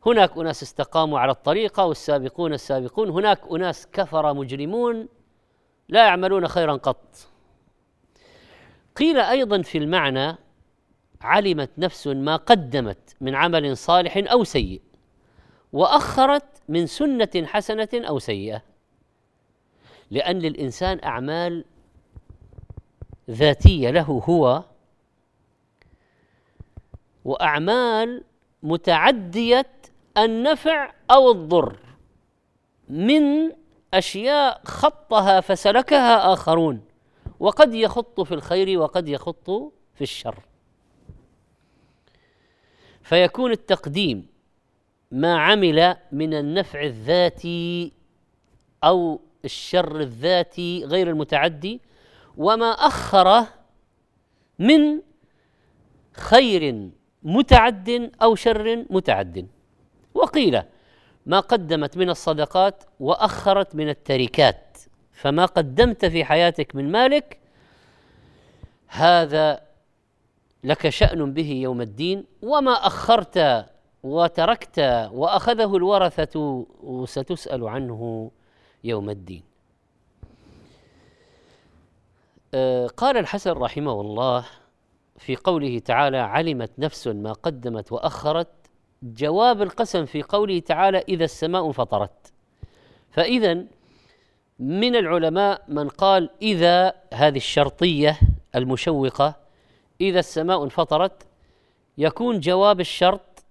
هناك 0.06 0.38
أناس 0.38 0.64
استقاموا 0.64 1.20
على 1.20 1.32
الطريقة 1.32 1.86
والسابقون 1.86 2.54
السابقون 2.54 3.10
هناك 3.10 3.42
أناس 3.52 3.88
كفر 3.88 4.34
مجرمون 4.34 5.08
لا 5.90 6.06
يعملون 6.06 6.48
خيرا 6.48 6.74
قط. 6.74 7.28
قيل 8.96 9.20
أيضا 9.20 9.62
في 9.62 9.78
المعنى 9.78 10.38
علمت 11.24 11.70
نفس 11.78 12.08
ما 12.08 12.36
قدمت 12.36 13.16
من 13.22 13.36
عمل 13.36 13.78
صالح 13.78 14.18
أو 14.32 14.44
سيء 14.44 14.82
وأخرت 15.74 16.62
من 16.70 16.88
سنة 16.88 17.30
حسنة 17.46 17.90
أو 17.94 18.20
سيئة. 18.20 18.62
لأن 20.12 20.40
للانسان 20.40 21.00
أعمال 21.04 21.66
ذاتية 23.30 23.90
له 23.90 24.24
هو 24.30 24.64
وأعمال 27.26 28.24
متعدية 28.64 29.70
النفع 30.18 30.94
أو 31.12 31.32
الضر 31.32 31.80
من 32.90 33.52
أشياء 33.94 34.62
خطها 34.66 35.42
فسلكها 35.42 36.34
آخرون 36.34 36.82
وقد 37.40 37.74
يخط 37.74 38.22
في 38.22 38.34
الخير 38.34 38.80
وقد 38.80 39.08
يخط 39.08 39.50
في 39.96 40.02
الشر. 40.02 40.40
فيكون 43.04 43.52
التقديم 43.52 44.28
ما 45.12 45.40
عمل 45.40 45.96
من 46.12 46.34
النفع 46.34 46.84
الذاتي 46.84 47.92
أو 48.84 49.20
الشر 49.46 50.00
الذاتي 50.00 50.86
غير 50.86 51.10
المتعدي 51.10 51.82
وما 52.38 52.72
اخره 52.72 53.48
من 54.60 55.02
خير 56.14 56.90
متعد 57.24 58.12
أو 58.22 58.36
شر 58.36 58.86
متعد. 58.90 59.48
وقيل 60.14 60.62
ما 61.26 61.40
قدمت 61.40 61.98
من 61.98 62.10
الصدقات 62.10 62.84
وأخرت 63.00 63.76
من 63.76 63.90
التركات 63.90 64.78
فما 65.12 65.46
قدمت 65.46 66.06
في 66.06 66.26
حياتك 66.26 66.76
من 66.76 66.92
مالك 66.92 67.38
هذا 68.88 69.62
لك 70.64 70.90
شأن 70.90 71.34
به 71.34 71.52
يوم 71.52 71.82
الدين 71.82 72.26
وما 72.42 72.72
أخرت 72.72 73.66
وتركت 74.04 74.80
وأخذه 75.14 75.78
الورثة 75.78 76.66
ستسأل 77.06 77.68
عنه 77.68 78.32
يوم 78.84 79.10
الدين. 79.10 79.44
آه، 82.54 82.88
قال 82.88 83.18
الحسن 83.18 83.52
رحمه 83.52 84.02
الله 84.02 84.46
في 85.18 85.36
قوله 85.36 85.80
تعالى 85.80 86.18
علمت 86.18 86.72
نفس 86.78 87.08
ما 87.08 87.34
قدمت 87.34 87.92
وأخرت 87.92 88.48
جواب 89.04 89.62
القسم 89.62 90.06
في 90.06 90.22
قوله 90.22 90.60
تعالى 90.60 90.98
إذا 90.98 91.24
السماء 91.24 91.68
انفطرت 91.68 92.34
فاذا 93.12 93.66
من 94.60 94.96
العلماء 94.96 95.62
من 95.68 95.90
قال 95.90 96.30
إذا 96.42 96.94
هذه 97.14 97.38
الشرطية 97.38 98.20
المشوقة 98.56 99.43
إذا 100.02 100.20
السماء 100.20 100.64
انفطرت 100.64 101.28
يكون 101.98 102.40
جواب 102.40 102.80
الشرط 102.80 103.46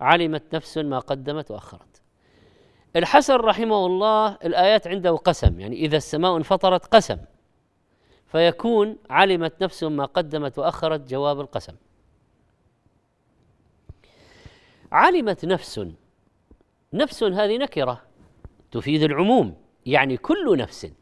علمت 0.00 0.54
نفس 0.54 0.78
ما 0.78 0.98
قدمت 0.98 1.50
وأخرت. 1.50 2.02
الحسن 2.96 3.34
رحمه 3.34 3.86
الله 3.86 4.38
الآيات 4.44 4.86
عنده 4.86 5.10
قسم 5.10 5.60
يعني 5.60 5.76
إذا 5.76 5.96
السماء 5.96 6.36
انفطرت 6.36 6.86
قسم 6.86 7.18
فيكون 8.26 8.96
علمت 9.10 9.62
نفس 9.62 9.82
ما 9.84 10.04
قدمت 10.04 10.58
وأخرت 10.58 11.10
جواب 11.10 11.40
القسم. 11.40 11.74
علمت 14.92 15.44
نفس 15.44 15.86
نفس 16.92 17.22
هذه 17.22 17.56
نكرة 17.56 18.02
تفيد 18.72 19.02
العموم 19.02 19.54
يعني 19.86 20.16
كل 20.16 20.58
نفس 20.58 20.92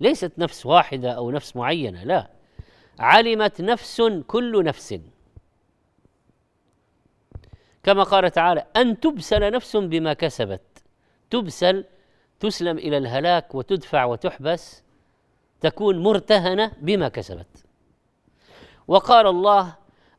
ليست 0.00 0.32
نفس 0.38 0.66
واحدة 0.66 1.12
أو 1.12 1.30
نفس 1.30 1.56
معينة 1.56 2.04
لا. 2.04 2.41
علمت 3.02 3.60
نفس 3.60 4.02
كل 4.26 4.64
نفس. 4.64 5.00
كما 7.82 8.02
قال 8.02 8.30
تعالى 8.30 8.66
أن 8.76 9.00
تبسل 9.00 9.50
نفس 9.52 9.76
بما 9.76 10.12
كسبت. 10.12 10.84
تبسل 11.30 11.84
تسلم 12.40 12.78
إلى 12.78 12.96
الهلاك 12.96 13.54
وتدفع 13.54 14.04
وتحبس 14.04 14.82
تكون 15.60 16.02
مرتهنة 16.02 16.72
بما 16.80 17.08
كسبت. 17.08 17.64
وقال 18.88 19.26
الله 19.26 19.76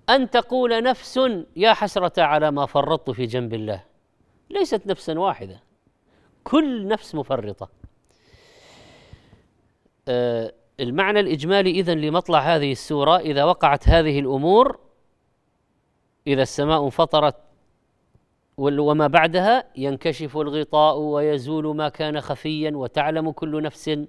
أن 0.10 0.30
تقول 0.30 0.84
نفس 0.84 1.20
يا 1.56 1.74
حسرة 1.74 2.22
على 2.24 2.52
ما 2.52 2.66
فرطت 2.66 3.12
في 3.12 3.26
جنب 3.26 3.54
الله. 3.54 3.84
ليست 4.50 4.88
نفسا 4.88 5.20
واحدة. 5.20 5.60
كل 6.44 6.88
نفس 6.88 7.16
مفرطة. 7.16 7.70
آه 10.08 10.54
المعنى 10.84 11.20
الإجمالي 11.20 11.70
إذن 11.70 12.02
لمطلع 12.02 12.40
هذه 12.40 12.72
السورة 12.72 13.18
إذا 13.18 13.44
وقعت 13.44 13.90
هذه 13.90 14.20
الأمور 14.20 14.80
إذا 16.28 16.42
السماء 16.42 16.86
انفطرت 16.86 17.36
وما 18.58 19.08
بعدها 19.08 19.64
ينكشف 19.76 20.38
الغطاء 20.38 20.98
ويزول 20.98 21.76
ما 21.76 21.90
كان 21.90 22.22
خفيا 22.22 22.72
وتعلم 22.72 23.32
كل 23.32 23.64
نفس 23.64 24.00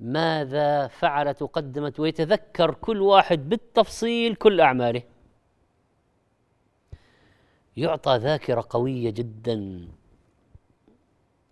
ماذا 0.00 0.86
فعلت 0.86 1.42
وقدمت 1.42 2.00
ويتذكر 2.00 2.74
كل 2.74 3.02
واحد 3.02 3.48
بالتفصيل 3.48 4.34
كل 4.34 4.60
أعماله. 4.60 5.02
يعطى 7.76 8.16
ذاكرة 8.16 8.66
قوية 8.70 9.10
جدا. 9.10 9.88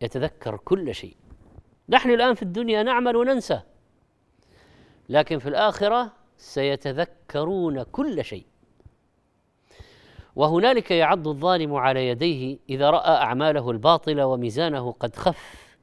يتذكر 0.01 0.57
كل 0.57 0.95
شيء. 0.95 1.17
نحن 1.93 2.11
الآن 2.11 2.35
في 2.35 2.43
الدنيا 2.43 2.83
نعمل 2.83 3.17
وننسى. 3.17 3.61
لكن 5.09 5.39
في 5.39 5.49
الآخرة 5.49 6.13
سيتذكرون 6.37 7.83
كل 7.83 8.25
شيء. 8.25 8.47
وهنالك 10.37 10.91
يعض 10.91 11.29
الظالم 11.29 11.75
على 11.75 12.09
يديه 12.09 12.59
إذا 12.71 12.91
رأى 12.91 13.11
أعماله 13.11 13.71
الباطلة 13.71 14.27
وميزانه 14.27 14.93
قد 14.93 15.17
خف 15.17 15.77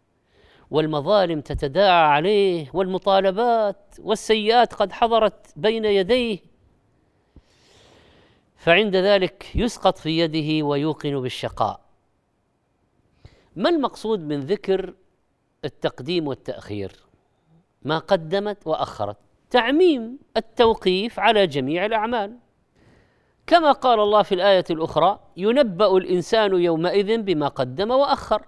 والمظالم 0.72 1.41
تتداعى 1.41 2.08
عليه 2.08 2.69
والمطالبات 2.74 3.95
والسيئات 4.00 4.74
قد 4.74 4.91
حضرت 4.91 5.54
بين 5.56 5.86
يديه. 5.86 6.39
فعند 8.56 8.95
ذلك 8.95 9.56
يسقط 9.56 9.98
في 9.98 10.19
يده 10.19 10.65
ويوقن 10.65 11.22
بالشقاء. 11.22 11.82
ما 13.56 13.69
المقصود 13.69 14.19
من 14.19 14.39
ذكر 14.39 14.93
التقديم 15.65 16.28
والتأخير 16.28 16.91
ما 17.84 17.98
قدمت 17.98 18.67
وأخرت. 18.67 19.17
تعميم 19.50 20.19
التوقيف 20.38 21.19
على 21.19 21.48
جميع 21.48 21.86
الأعمال. 21.86 22.38
كما 23.48 23.72
قال 23.72 24.00
الله 24.00 24.24
في 24.24 24.36
الآية 24.36 24.65
الأخرى 24.69 25.19
ينبأ 25.38 25.98
الإنسان 25.98 26.54
يومئذ 26.62 27.22
بما 27.22 27.48
قدم 27.48 27.91
وأخر. 27.91 28.45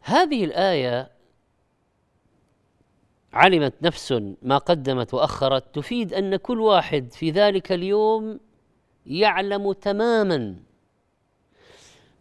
هذه 0.00 0.44
الآية 0.44 1.10
علمت 3.32 3.74
نفس 3.82 4.12
ما 4.42 4.58
قدمت 4.58 5.14
وأخرت 5.14 5.74
تفيد 5.74 6.14
أن 6.14 6.36
كل 6.36 6.60
واحد 6.60 7.12
في 7.12 7.30
ذلك 7.30 7.72
اليوم 7.72 8.40
يعلم 9.06 9.72
تماما 9.72 10.56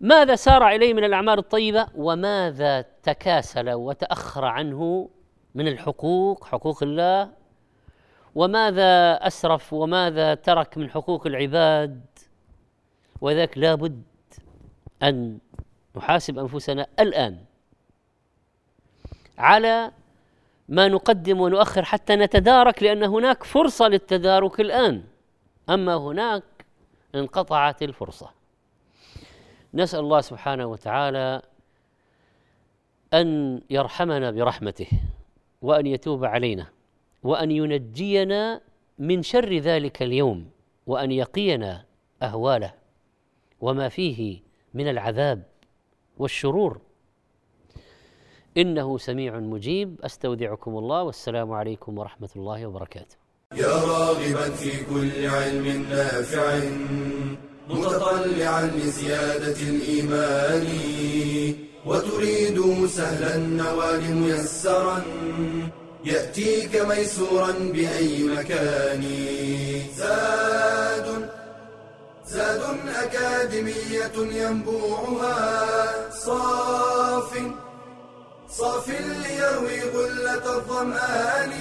ماذا 0.02 0.36
سار 0.36 0.68
إليه 0.68 0.93
من 0.93 1.04
الأعمال 1.04 1.39
الطيبة؟ 1.39 1.88
وماذا 1.95 2.86
تكاسل 3.04 3.70
وتأخر 3.70 4.45
عنه 4.45 5.10
من 5.56 5.68
الحقوق 5.68 6.45
حقوق 6.45 6.84
الله؟ 6.84 7.30
وماذا 8.36 9.14
أسرف 9.28 9.74
وماذا 9.74 10.36
ترك 10.36 10.78
من 10.78 10.89
حقوق 10.89 11.28
العباد؟ 11.28 12.06
وذاك 13.22 13.58
لابد 13.58 14.04
أن 15.04 15.38
نحاسب 15.95 16.39
أنفسنا 16.39 16.88
الآن 16.99 17.38
على 19.38 19.91
ما 20.70 20.88
نقدم 20.88 21.41
ونؤخر 21.41 21.84
حتى 21.84 22.16
نتدارك 22.16 22.84
لأن 22.84 23.04
هناك 23.04 23.43
فرصة 23.43 23.88
للتدارك 23.88 24.60
الآن. 24.60 25.04
أما 25.70 25.95
هناك 25.95 26.43
انقطعت 27.16 27.84
الفرصة. 27.84 28.40
نسأل 29.74 29.99
الله 29.99 30.22
سبحانه 30.22 30.65
وتعالى 30.65 31.41
أن 33.13 33.61
يرحمنا 33.69 34.32
برحمته 34.32 34.88
وأن 35.61 35.88
يتوب 35.88 36.26
علينا 36.26 36.67
وأن 37.24 37.51
ينجينا 37.51 38.61
من 38.99 39.24
شر 39.24 39.53
ذلك 39.57 40.01
اليوم 40.01 40.49
وأن 40.88 41.11
يقينا 41.11 41.86
أهواله 42.22 42.74
وما 43.61 43.89
فيه 43.89 44.39
من 44.74 44.89
العذاب 44.89 45.43
والشرور. 46.17 46.82
إنه 48.57 48.97
سميع 48.97 49.39
مجيب. 49.39 50.01
أستودعكم 50.01 50.78
الله 50.78 51.03
والسلام 51.03 51.51
عليكم 51.51 51.97
ورحمة 51.97 52.30
الله 52.36 52.67
وبركاته. 52.67 53.15
يا 53.53 53.67
راغبا 53.67 54.49
في 54.49 54.86
كل 54.86 55.26
علم 55.26 55.86
نافع. 55.89 56.59
متطلعا 57.72 58.72
لزيادة 58.76 59.59
الإيمان 59.61 60.67
وتريد 61.86 62.88
سهلا 62.88 63.36
النوال 63.36 64.15
ميسرا 64.15 65.01
يأتيك 66.05 66.76
ميسورا 66.76 67.51
بأي 67.51 68.24
مكان. 68.24 69.03
زاد 69.97 71.30
زاد 72.28 72.61
أكاديمية 73.03 74.17
ينبوعها 74.41 75.39
صاف 76.26 77.32
صاف 78.49 78.89
ليروي 78.89 79.82
غلة 79.95 80.55
الظمآن. 80.57 81.51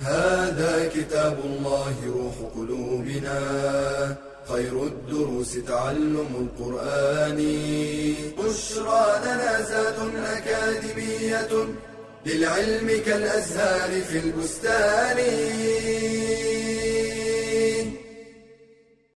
هذا 0.00 0.90
كتاب 0.94 1.38
الله 1.44 1.94
روح 2.06 2.36
قلوبنا. 2.56 3.38
خير 4.48 4.82
الدروس 4.82 5.54
تعلم 5.68 6.48
القرآن. 6.58 7.36
بشرى 8.38 9.20
لنا 9.24 9.62
زاد 9.62 9.98
أكاديمية 10.36 11.68
للعلم 12.26 13.02
كالأزهار 13.06 14.02
في 14.02 14.18
البستان. 14.18 15.18